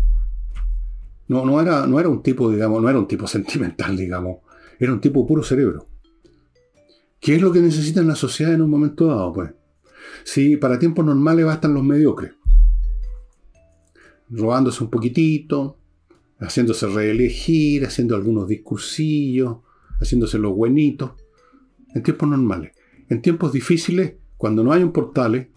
No, 1.29 1.45
no, 1.45 1.61
era, 1.61 1.87
no 1.87 1.97
era 1.97 2.09
un 2.09 2.21
tipo, 2.21 2.51
digamos, 2.51 2.81
no 2.81 2.89
era 2.89 2.99
un 2.99 3.07
tipo 3.07 3.25
sentimental, 3.35 3.95
digamos. 3.95 4.39
Era 4.77 4.91
un 4.91 4.99
tipo 4.99 5.25
puro 5.25 5.43
cerebro. 5.43 5.85
¿Qué 7.21 7.35
es 7.35 7.41
lo 7.41 7.53
que 7.53 7.61
necesita 7.61 8.01
en 8.01 8.09
la 8.09 8.15
sociedad 8.15 8.53
en 8.53 8.61
un 8.61 8.69
momento 8.69 9.07
dado? 9.07 9.31
Pues 9.31 9.51
si 10.23 10.57
para 10.57 10.79
tiempos 10.79 11.05
normales 11.05 11.45
bastan 11.45 11.73
los 11.73 11.83
mediocres, 11.83 12.33
robándose 14.29 14.83
un 14.83 14.89
poquitito, 14.89 15.77
haciéndose 16.39 16.87
reelegir, 16.87 17.85
haciendo 17.85 18.15
algunos 18.15 18.47
discursillos, 18.47 19.57
haciéndose 19.99 20.37
los 20.37 20.53
buenitos, 20.53 21.11
en 21.93 22.03
tiempos 22.03 22.29
normales. 22.29 22.73
En 23.09 23.21
tiempos 23.21 23.51
difíciles, 23.51 24.15
cuando 24.37 24.63
no 24.63 24.71
hay 24.71 24.83
un 24.83 24.91
portales, 24.91 25.47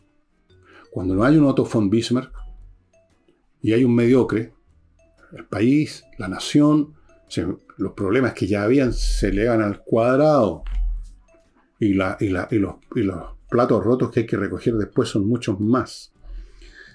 cuando 0.90 1.14
no 1.14 1.24
hay 1.24 1.36
un 1.36 1.44
Otto 1.44 1.64
von 1.64 1.88
Bismarck 1.88 2.32
y 3.60 3.72
hay 3.72 3.84
un 3.84 3.94
mediocre, 3.94 4.52
el 5.36 5.46
país, 5.46 6.04
la 6.18 6.28
nación, 6.28 6.94
los 7.78 7.92
problemas 7.92 8.34
que 8.34 8.46
ya 8.46 8.64
habían 8.64 8.92
se 8.92 9.28
elevan 9.28 9.62
al 9.62 9.82
cuadrado 9.82 10.64
y, 11.78 11.94
la, 11.94 12.16
y, 12.20 12.28
los, 12.28 12.46
y 12.50 13.02
los 13.02 13.24
platos 13.52 13.84
rotos 13.84 14.10
que 14.10 14.20
hay 14.20 14.26
que 14.26 14.36
recoger 14.36 14.74
después 14.74 15.10
son 15.10 15.28
muchos 15.28 15.60
más. 15.60 16.12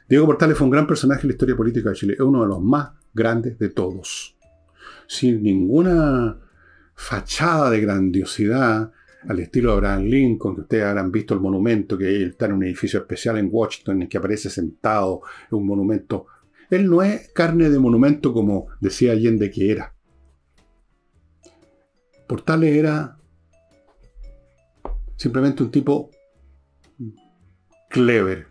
Diego 0.09 0.25
Portales 0.25 0.57
fue 0.57 0.65
un 0.65 0.71
gran 0.71 0.87
personaje 0.87 1.21
en 1.21 1.27
la 1.27 1.33
historia 1.33 1.55
política 1.55 1.89
de 1.89 1.95
Chile, 1.95 2.13
es 2.13 2.19
uno 2.19 2.41
de 2.41 2.47
los 2.47 2.61
más 2.61 2.91
grandes 3.13 3.59
de 3.59 3.69
todos. 3.69 4.35
Sin 5.05 5.43
ninguna 5.43 6.37
fachada 6.95 7.69
de 7.69 7.79
grandiosidad, 7.79 8.91
al 9.27 9.39
estilo 9.39 9.71
de 9.71 9.77
Abraham 9.77 10.03
Lincoln, 10.05 10.55
que 10.55 10.61
ustedes 10.61 10.85
habrán 10.85 11.11
visto 11.11 11.33
el 11.33 11.41
monumento, 11.41 11.97
que 11.97 12.23
está 12.23 12.45
en 12.45 12.53
un 12.53 12.63
edificio 12.63 12.99
especial 12.99 13.37
en 13.37 13.49
Washington, 13.51 13.97
en 13.97 14.01
el 14.03 14.09
que 14.09 14.17
aparece 14.17 14.49
sentado, 14.49 15.21
en 15.51 15.57
un 15.57 15.67
monumento. 15.67 16.25
Él 16.69 16.89
no 16.89 17.03
es 17.03 17.29
carne 17.33 17.69
de 17.69 17.79
monumento 17.79 18.33
como 18.33 18.67
decía 18.79 19.11
Allende 19.11 19.51
que 19.51 19.71
era. 19.71 19.93
Portales 22.27 22.75
era 22.75 23.17
simplemente 25.15 25.63
un 25.63 25.71
tipo 25.71 26.11
clever. 27.89 28.47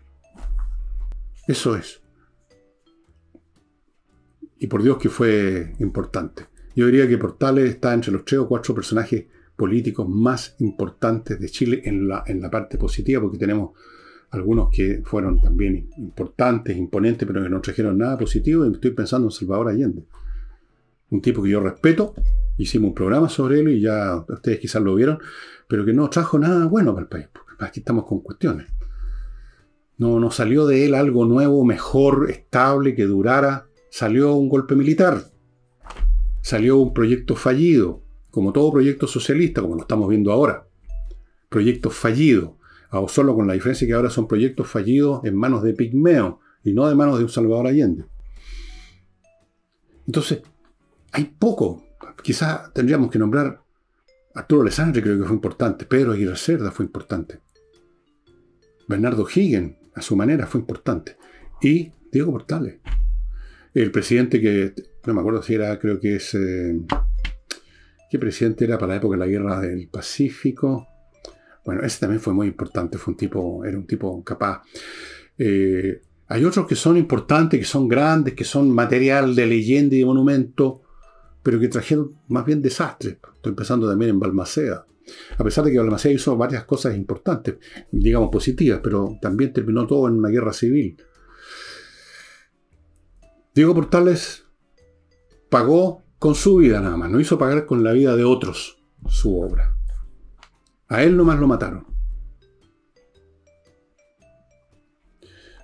Eso 1.47 1.75
es. 1.75 2.01
Y 4.59 4.67
por 4.67 4.83
Dios 4.83 4.97
que 4.97 5.09
fue 5.09 5.73
importante. 5.79 6.45
Yo 6.75 6.85
diría 6.85 7.07
que 7.07 7.17
Portales 7.17 7.69
está 7.69 7.93
entre 7.93 8.11
los 8.11 8.25
tres 8.25 8.39
o 8.39 8.47
cuatro 8.47 8.75
personajes 8.75 9.25
políticos 9.55 10.07
más 10.07 10.55
importantes 10.59 11.39
de 11.39 11.49
Chile 11.49 11.81
en 11.85 12.07
la, 12.07 12.23
en 12.27 12.41
la 12.41 12.51
parte 12.51 12.77
positiva, 12.77 13.21
porque 13.21 13.39
tenemos 13.39 13.71
algunos 14.29 14.69
que 14.69 15.01
fueron 15.03 15.41
también 15.41 15.89
importantes, 15.97 16.77
imponentes, 16.77 17.27
pero 17.27 17.41
que 17.41 17.49
no 17.49 17.61
trajeron 17.61 17.97
nada 17.97 18.17
positivo, 18.17 18.65
y 18.65 18.73
estoy 18.73 18.91
pensando 18.91 19.27
en 19.27 19.31
Salvador 19.31 19.69
Allende. 19.69 20.03
Un 21.09 21.21
tipo 21.21 21.41
que 21.41 21.49
yo 21.49 21.61
respeto, 21.61 22.13
hicimos 22.57 22.89
un 22.89 22.95
programa 22.95 23.29
sobre 23.29 23.61
él 23.61 23.69
y 23.69 23.81
ya 23.81 24.23
ustedes 24.27 24.59
quizás 24.59 24.83
lo 24.83 24.93
vieron, 24.93 25.19
pero 25.67 25.85
que 25.85 25.93
no 25.93 26.09
trajo 26.09 26.37
nada 26.37 26.65
bueno 26.65 26.93
para 26.93 27.03
el 27.03 27.09
país, 27.09 27.27
aquí 27.59 27.79
estamos 27.79 28.05
con 28.05 28.19
cuestiones. 28.19 28.76
No, 29.97 30.19
no 30.19 30.31
salió 30.31 30.67
de 30.67 30.85
él 30.85 30.95
algo 30.95 31.25
nuevo, 31.25 31.65
mejor, 31.65 32.29
estable, 32.29 32.95
que 32.95 33.05
durara. 33.05 33.67
Salió 33.89 34.33
un 34.33 34.49
golpe 34.49 34.75
militar. 34.75 35.23
Salió 36.41 36.77
un 36.77 36.93
proyecto 36.93 37.35
fallido 37.35 38.03
como 38.37 38.53
todo 38.53 38.71
proyecto 38.71 39.07
socialista, 39.07 39.61
como 39.61 39.73
lo 39.73 39.81
estamos 39.81 40.07
viendo 40.09 40.31
ahora. 40.31 40.67
Proyectos 41.49 41.95
fallidos, 41.95 42.51
o 42.91 43.07
solo 43.07 43.33
con 43.33 43.47
la 43.47 43.53
diferencia 43.53 43.87
que 43.87 43.93
ahora 43.93 44.11
son 44.11 44.27
proyectos 44.27 44.67
fallidos 44.67 45.25
en 45.25 45.35
manos 45.35 45.63
de 45.63 45.73
Pigmeo 45.73 46.39
y 46.63 46.71
no 46.71 46.87
de 46.87 46.93
manos 46.93 47.17
de 47.17 47.23
un 47.23 47.31
Salvador 47.31 47.65
Allende. 47.65 48.05
Entonces, 50.05 50.43
hay 51.13 51.23
poco. 51.25 51.83
Quizás 52.21 52.71
tendríamos 52.73 53.09
que 53.09 53.17
nombrar 53.17 53.63
Arturo 54.35 54.63
Lesandre, 54.63 55.01
creo 55.01 55.17
que 55.17 55.25
fue 55.25 55.35
importante. 55.35 55.85
Pedro 55.85 56.11
Aguirre 56.11 56.37
Cerda 56.37 56.69
fue 56.69 56.85
importante. 56.85 57.39
Bernardo 58.87 59.27
Higgin, 59.27 59.77
a 59.97 60.01
su 60.01 60.15
manera, 60.15 60.47
fue 60.47 60.61
importante. 60.61 61.17
Y 61.61 61.91
Diego 62.11 62.31
Portales. 62.31 62.77
El 63.73 63.91
presidente 63.91 64.39
que, 64.39 64.73
no 65.05 65.13
me 65.13 65.19
acuerdo 65.19 65.41
si 65.41 65.55
era, 65.55 65.77
creo 65.79 65.99
que 65.99 66.15
es 66.15 66.33
eh, 66.33 66.79
¿Qué 68.09 68.17
presidente 68.19 68.63
era 68.63 68.77
para 68.77 68.93
la 68.93 68.97
época 68.97 69.15
de 69.15 69.19
la 69.19 69.27
guerra 69.27 69.59
del 69.59 69.89
Pacífico? 69.89 70.87
Bueno, 71.65 71.81
ese 71.83 71.99
también 71.99 72.21
fue 72.21 72.33
muy 72.33 72.47
importante, 72.47 72.97
fue 72.97 73.13
un 73.13 73.17
tipo, 73.17 73.65
era 73.65 73.77
un 73.77 73.85
tipo 73.85 74.23
capaz. 74.23 74.61
Eh, 75.37 76.01
hay 76.27 76.45
otros 76.45 76.65
que 76.67 76.75
son 76.75 76.95
importantes, 76.95 77.59
que 77.59 77.65
son 77.65 77.87
grandes, 77.89 78.33
que 78.33 78.45
son 78.45 78.71
material 78.71 79.35
de 79.35 79.45
leyenda 79.45 79.95
y 79.95 79.99
de 79.99 80.05
monumento, 80.05 80.83
pero 81.43 81.59
que 81.59 81.67
trajeron 81.67 82.13
más 82.29 82.45
bien 82.45 82.61
desastres. 82.61 83.17
Estoy 83.35 83.53
pensando 83.53 83.89
también 83.89 84.11
en 84.11 84.19
Balmaceda. 84.19 84.85
A 85.37 85.43
pesar 85.43 85.63
de 85.63 85.71
que 85.71 85.77
Balmaceda 85.77 86.13
hizo 86.13 86.35
varias 86.35 86.65
cosas 86.65 86.95
importantes, 86.95 87.57
digamos 87.91 88.29
positivas, 88.29 88.81
pero 88.83 89.17
también 89.21 89.53
terminó 89.53 89.87
todo 89.87 90.07
en 90.07 90.15
una 90.15 90.29
guerra 90.29 90.53
civil. 90.53 90.97
Diego 93.53 93.73
Portales 93.73 94.45
pagó 95.49 96.03
con 96.19 96.35
su 96.35 96.57
vida 96.57 96.81
nada 96.81 96.97
más, 96.97 97.09
no 97.09 97.19
hizo 97.19 97.37
pagar 97.37 97.65
con 97.65 97.83
la 97.83 97.93
vida 97.93 98.15
de 98.15 98.23
otros 98.23 98.83
su 99.07 99.39
obra. 99.39 99.75
A 100.89 101.03
él 101.03 101.15
nomás 101.17 101.39
lo 101.39 101.47
mataron. 101.47 101.85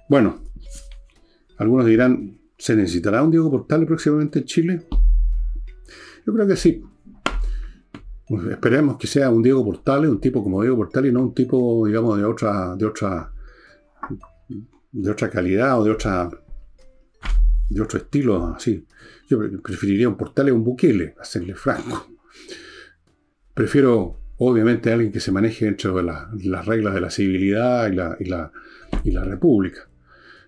Bueno, 0.09 0.43
algunos 1.57 1.85
dirán, 1.85 2.39
¿se 2.57 2.75
necesitará 2.75 3.23
un 3.23 3.31
Diego 3.31 3.49
Portales 3.49 3.87
próximamente 3.87 4.39
en 4.39 4.45
Chile? 4.45 4.87
Yo 6.25 6.33
creo 6.33 6.47
que 6.47 6.55
sí. 6.55 6.83
Pues 8.33 8.47
esperemos 8.47 8.97
que 8.97 9.05
sea 9.05 9.29
un 9.29 9.43
Diego 9.43 9.63
Portales, 9.63 10.09
un 10.09 10.19
tipo 10.19 10.41
como 10.41 10.63
Diego 10.63 10.75
Portales, 10.75 11.11
y 11.11 11.13
no 11.13 11.21
un 11.21 11.35
tipo, 11.35 11.85
digamos, 11.85 12.17
de 12.17 12.25
otra, 12.25 12.75
de 12.75 12.83
otra, 12.83 13.31
de 14.91 15.11
otra 15.11 15.29
calidad 15.29 15.79
o 15.79 15.83
de 15.83 15.91
otra, 15.91 16.31
de 17.69 17.79
otro 17.79 17.99
estilo 17.99 18.47
así. 18.47 18.87
Yo 19.29 19.37
preferiría 19.61 20.09
un 20.09 20.17
Portal 20.17 20.49
a 20.49 20.53
un 20.55 20.63
Bukele, 20.63 21.13
hacerle 21.21 21.53
franco. 21.53 22.07
Prefiero, 23.53 24.17
obviamente, 24.37 24.91
alguien 24.91 25.11
que 25.11 25.19
se 25.19 25.31
maneje 25.31 25.65
dentro 25.65 25.95
de 25.95 26.01
las 26.01 26.65
reglas 26.65 26.95
de 26.95 27.01
la 27.01 27.11
civilidad 27.11 27.91
y 27.91 27.95
la, 27.95 28.17
y 29.03 29.11
la, 29.11 29.23
república. 29.23 29.87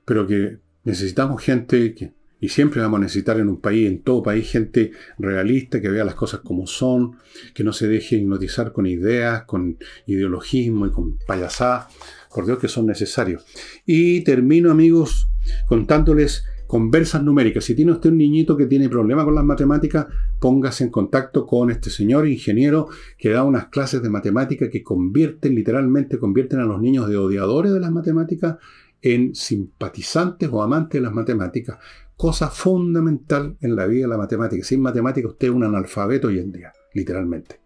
Pero 0.05 0.25
que 0.25 0.57
necesitamos 0.85 1.39
gente 1.39 1.93
que, 1.93 2.15
y 2.45 2.49
siempre 2.49 2.79
vamos 2.79 2.99
a 2.99 3.01
necesitar 3.01 3.39
en 3.39 3.49
un 3.49 3.59
país, 3.59 3.87
en 3.87 4.03
todo 4.03 4.21
país, 4.21 4.51
gente 4.51 4.91
realista, 5.17 5.81
que 5.81 5.89
vea 5.89 6.05
las 6.05 6.13
cosas 6.13 6.41
como 6.41 6.67
son, 6.67 7.17
que 7.55 7.63
no 7.63 7.73
se 7.73 7.87
deje 7.87 8.17
hipnotizar 8.17 8.71
con 8.71 8.85
ideas, 8.85 9.45
con 9.45 9.79
ideologismo 10.05 10.85
y 10.85 10.91
con 10.91 11.17
payasadas. 11.25 11.87
Por 12.31 12.45
Dios 12.45 12.59
que 12.59 12.67
son 12.67 12.85
necesarios. 12.85 13.43
Y 13.83 14.21
termino, 14.23 14.69
amigos, 14.69 15.27
contándoles 15.67 16.43
conversas 16.67 17.23
numéricas. 17.23 17.63
Si 17.63 17.73
tiene 17.73 17.93
usted 17.93 18.11
un 18.11 18.19
niñito 18.19 18.55
que 18.55 18.67
tiene 18.67 18.89
problemas 18.89 19.25
con 19.25 19.33
las 19.33 19.43
matemáticas, 19.43 20.05
póngase 20.39 20.83
en 20.83 20.91
contacto 20.91 21.47
con 21.47 21.71
este 21.71 21.89
señor 21.89 22.27
ingeniero 22.27 22.89
que 23.17 23.29
da 23.29 23.43
unas 23.43 23.69
clases 23.69 24.03
de 24.03 24.09
matemática 24.11 24.69
que 24.69 24.83
convierten, 24.83 25.55
literalmente 25.55 26.19
convierten 26.19 26.59
a 26.59 26.65
los 26.65 26.79
niños 26.79 27.09
de 27.09 27.17
odiadores 27.17 27.71
de 27.71 27.79
las 27.79 27.91
matemáticas 27.91 28.57
en 29.01 29.35
simpatizantes 29.35 30.49
o 30.51 30.61
amantes 30.63 30.99
de 30.99 31.05
las 31.05 31.13
matemáticas. 31.13 31.77
Cosa 32.17 32.49
fundamental 32.49 33.57
en 33.61 33.75
la 33.75 33.85
vida 33.87 34.03
de 34.03 34.09
la 34.09 34.17
matemática. 34.17 34.63
Sin 34.63 34.81
matemática 34.81 35.27
usted 35.27 35.47
es 35.47 35.53
un 35.53 35.63
analfabeto 35.63 36.27
hoy 36.27 36.39
en 36.39 36.51
día, 36.51 36.71
literalmente. 36.93 37.59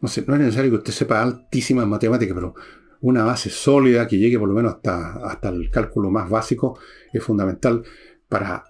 No 0.00 0.08
sé, 0.08 0.24
no 0.26 0.34
es 0.34 0.40
necesario 0.40 0.70
que 0.70 0.78
usted 0.78 0.92
sepa 0.92 1.22
altísimas 1.22 1.86
matemáticas, 1.86 2.34
pero 2.34 2.54
una 3.02 3.24
base 3.24 3.50
sólida 3.50 4.06
que 4.06 4.18
llegue 4.18 4.38
por 4.38 4.48
lo 4.48 4.54
menos 4.54 4.74
hasta, 4.74 5.12
hasta 5.26 5.48
el 5.48 5.70
cálculo 5.70 6.10
más 6.10 6.30
básico 6.30 6.78
es 7.12 7.22
fundamental 7.22 7.82
para 8.28 8.64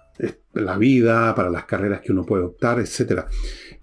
la 0.53 0.77
vida, 0.77 1.33
para 1.35 1.49
las 1.49 1.65
carreras 1.65 2.01
que 2.01 2.11
uno 2.11 2.25
puede 2.25 2.43
optar, 2.43 2.79
etc. 2.79 3.23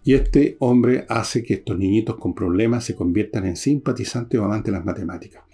Y 0.04 0.14
este 0.14 0.56
hombre 0.60 1.06
hace 1.08 1.42
que 1.42 1.54
estos 1.54 1.78
niñitos 1.78 2.16
con 2.16 2.34
problemas 2.34 2.84
se 2.84 2.94
conviertan 2.94 3.46
en 3.46 3.56
simpatizantes 3.56 4.38
o 4.38 4.44
amantes 4.44 4.72
de 4.72 4.78
las 4.78 4.84
matemáticas. 4.84 5.47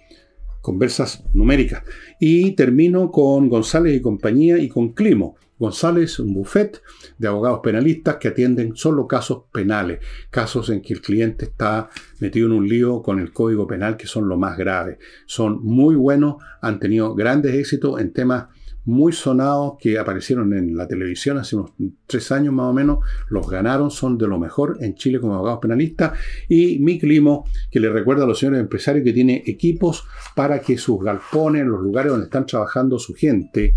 Conversas 0.65 1.23
numéricas. 1.35 1.83
Y 2.19 2.53
termino 2.53 3.11
con 3.11 3.49
González 3.49 3.95
y 3.95 4.01
compañía 4.01 4.57
y 4.57 4.67
con 4.67 4.93
Climo. 4.93 5.35
González, 5.59 6.17
un 6.17 6.33
buffet 6.33 6.81
de 7.19 7.27
abogados 7.27 7.59
penalistas 7.61 8.15
que 8.15 8.29
atienden 8.29 8.75
solo 8.75 9.07
casos 9.07 9.43
penales, 9.53 9.99
casos 10.31 10.71
en 10.71 10.81
que 10.81 10.93
el 10.93 11.01
cliente 11.01 11.45
está 11.45 11.91
metido 12.19 12.47
en 12.47 12.53
un 12.53 12.67
lío 12.67 13.03
con 13.03 13.19
el 13.19 13.31
código 13.31 13.67
penal 13.67 13.95
que 13.95 14.07
son 14.07 14.27
lo 14.27 14.37
más 14.37 14.57
graves. 14.57 14.97
Son 15.27 15.63
muy 15.63 15.93
buenos, 15.93 16.37
han 16.61 16.79
tenido 16.79 17.13
grandes 17.13 17.53
éxitos 17.53 18.01
en 18.01 18.11
temas 18.11 18.45
muy 18.85 19.13
sonados 19.13 19.73
que 19.79 19.97
aparecieron 19.97 20.53
en 20.53 20.77
la 20.77 20.87
televisión 20.87 21.37
hace 21.37 21.55
unos 21.55 21.71
tres 22.05 22.31
años 22.31 22.53
más 22.53 22.67
o 22.67 22.73
menos, 22.73 22.99
los 23.29 23.49
ganaron, 23.49 23.91
son 23.91 24.17
de 24.17 24.27
lo 24.27 24.39
mejor 24.39 24.77
en 24.81 24.95
Chile 24.95 25.19
como 25.19 25.35
abogados 25.35 25.59
penalistas. 25.61 26.17
Y 26.47 26.79
mi 26.79 26.99
Limo, 26.99 27.45
que 27.69 27.79
le 27.79 27.89
recuerda 27.89 28.23
a 28.23 28.27
los 28.27 28.39
señores 28.39 28.61
empresarios 28.61 29.03
que 29.03 29.13
tiene 29.13 29.43
equipos 29.45 30.05
para 30.35 30.59
que 30.59 30.77
sus 30.77 31.03
galpones, 31.03 31.65
los 31.65 31.81
lugares 31.81 32.11
donde 32.11 32.25
están 32.25 32.45
trabajando 32.45 32.97
su 32.99 33.13
gente, 33.13 33.75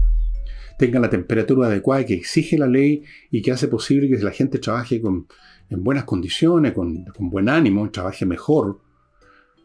tengan 0.78 1.02
la 1.02 1.10
temperatura 1.10 1.66
adecuada 1.66 2.06
que 2.06 2.14
exige 2.14 2.56
la 2.56 2.68
ley 2.68 3.02
y 3.30 3.42
que 3.42 3.50
hace 3.50 3.68
posible 3.68 4.08
que 4.08 4.22
la 4.22 4.30
gente 4.30 4.58
trabaje 4.58 5.00
con, 5.00 5.26
en 5.68 5.82
buenas 5.82 6.04
condiciones, 6.04 6.72
con, 6.72 7.04
buen 7.18 7.48
ánimo, 7.48 7.90
trabaje 7.90 8.24
mejor. 8.24 8.80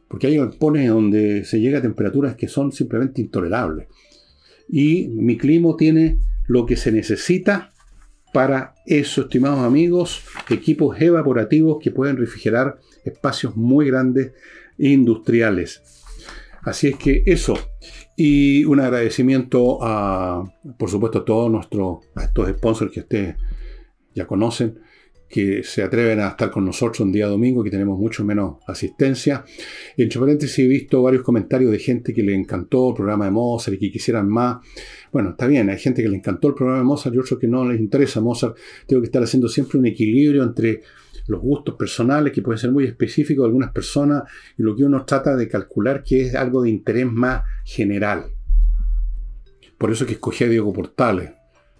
Porque 0.08 0.28
hay 0.28 0.38
galpones 0.38 0.90
donde 0.90 1.46
se 1.46 1.60
llega 1.60 1.80
a 1.80 1.82
temperaturas 1.82 2.36
que 2.36 2.48
son 2.48 2.72
simplemente 2.72 3.22
intolerables. 3.22 3.88
Y 4.76 5.10
mi 5.10 5.38
clima 5.38 5.76
tiene 5.78 6.18
lo 6.48 6.66
que 6.66 6.78
se 6.78 6.92
necesita 6.92 7.72
para 8.34 8.74
eso, 8.88 9.22
estimados 9.22 9.60
amigos, 9.60 10.24
equipos 10.50 11.00
evaporativos 11.00 11.78
que 11.80 11.92
pueden 11.92 12.18
refrigerar 12.18 12.80
espacios 13.06 13.56
muy 13.56 13.86
grandes 13.86 14.32
e 14.80 14.90
industriales. 14.90 15.84
Así 16.64 16.88
es 16.88 16.96
que 16.96 17.22
eso. 17.28 17.54
Y 18.18 18.66
un 18.66 18.80
agradecimiento 18.80 19.78
a, 19.84 20.44
por 20.80 20.90
supuesto, 20.90 21.20
a 21.20 21.26
todos 21.26 21.52
nuestros, 21.52 22.00
a 22.16 22.24
estos 22.24 22.50
sponsors 22.50 22.92
que 22.92 23.02
ustedes 23.02 23.36
ya 24.16 24.26
conocen, 24.26 24.80
que 25.34 25.64
se 25.64 25.82
atreven 25.82 26.20
a 26.20 26.28
estar 26.28 26.52
con 26.52 26.64
nosotros 26.64 27.00
un 27.00 27.12
día 27.12 27.26
domingo, 27.26 27.64
que 27.64 27.72
tenemos 27.72 27.98
mucho 27.98 28.24
menos 28.24 28.58
asistencia. 28.68 29.44
Entre 29.98 30.20
paréntesis, 30.20 30.60
he 30.60 30.68
visto 30.68 31.02
varios 31.02 31.24
comentarios 31.24 31.72
de 31.72 31.80
gente 31.80 32.14
que 32.14 32.22
le 32.22 32.36
encantó 32.36 32.90
el 32.90 32.96
programa 32.96 33.26
de 33.26 33.32
Mozart 33.32 33.74
y 33.74 33.80
que 33.80 33.92
quisieran 33.92 34.30
más. 34.30 34.58
Bueno, 35.12 35.32
está 35.32 35.48
bien, 35.48 35.72
hay 35.72 35.80
gente 35.80 36.04
que 36.04 36.10
le 36.10 36.18
encantó 36.18 36.50
el 36.50 36.54
programa 36.54 36.82
de 36.82 36.86
Mozart 36.86 37.16
y 37.16 37.18
otros 37.18 37.40
que 37.40 37.48
no 37.48 37.68
les 37.68 37.80
interesa 37.80 38.22
Mozart. 38.22 38.56
Tengo 38.86 39.02
que 39.02 39.08
estar 39.08 39.24
haciendo 39.24 39.48
siempre 39.48 39.80
un 39.80 39.88
equilibrio 39.88 40.44
entre 40.44 40.84
los 41.26 41.42
gustos 41.42 41.74
personales, 41.74 42.32
que 42.32 42.44
pueden 42.44 42.60
ser 42.60 42.72
muy 42.72 42.84
específicos 42.84 43.42
de 43.42 43.48
algunas 43.48 43.72
personas, 43.72 44.24
y 44.56 44.62
lo 44.62 44.76
que 44.76 44.84
uno 44.84 45.04
trata 45.04 45.36
de 45.36 45.48
calcular 45.48 46.04
que 46.04 46.22
es 46.22 46.36
algo 46.36 46.62
de 46.62 46.70
interés 46.70 47.12
más 47.12 47.42
general. 47.66 48.26
Por 49.80 49.92
eso 49.92 50.06
que 50.06 50.14
escogí 50.14 50.44
a 50.44 50.50
Diego 50.50 50.72
Portales, 50.72 51.32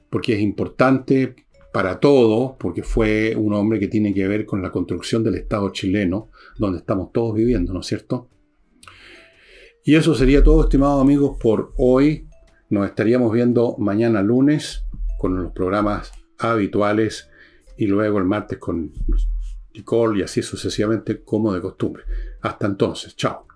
porque 0.10 0.34
es 0.34 0.42
importante 0.42 1.36
para 1.74 2.00
todo, 2.00 2.56
porque 2.60 2.84
fue 2.84 3.36
un 3.36 3.52
hombre 3.54 3.80
que 3.80 3.88
tiene 3.88 4.14
que 4.14 4.28
ver 4.28 4.46
con 4.46 4.62
la 4.62 4.72
construcción 4.72 5.24
del 5.24 5.36
Estado 5.36 5.72
chileno, 5.72 6.30
donde 6.56 6.78
estamos 6.78 7.12
todos 7.12 7.34
viviendo, 7.34 7.74
¿no 7.74 7.80
es 7.80 7.88
cierto? 7.88 8.30
Y 9.84 9.96
eso 9.96 10.14
sería 10.14 10.44
todo, 10.44 10.62
estimados 10.62 11.02
amigos, 11.02 11.36
por 11.42 11.74
hoy. 11.78 12.28
Nos 12.70 12.86
estaríamos 12.86 13.34
viendo 13.34 13.76
mañana 13.80 14.22
lunes 14.22 14.86
con 15.18 15.36
los 15.42 15.52
programas 15.52 16.12
habituales 16.38 17.32
y 17.76 17.88
luego 17.88 18.20
el 18.20 18.26
martes 18.26 18.60
con 18.60 18.94
Nicole 19.74 20.20
y 20.20 20.22
así 20.22 20.44
sucesivamente 20.44 21.24
como 21.24 21.54
de 21.54 21.62
costumbre. 21.62 22.04
Hasta 22.42 22.68
entonces, 22.68 23.16
chao. 23.16 23.48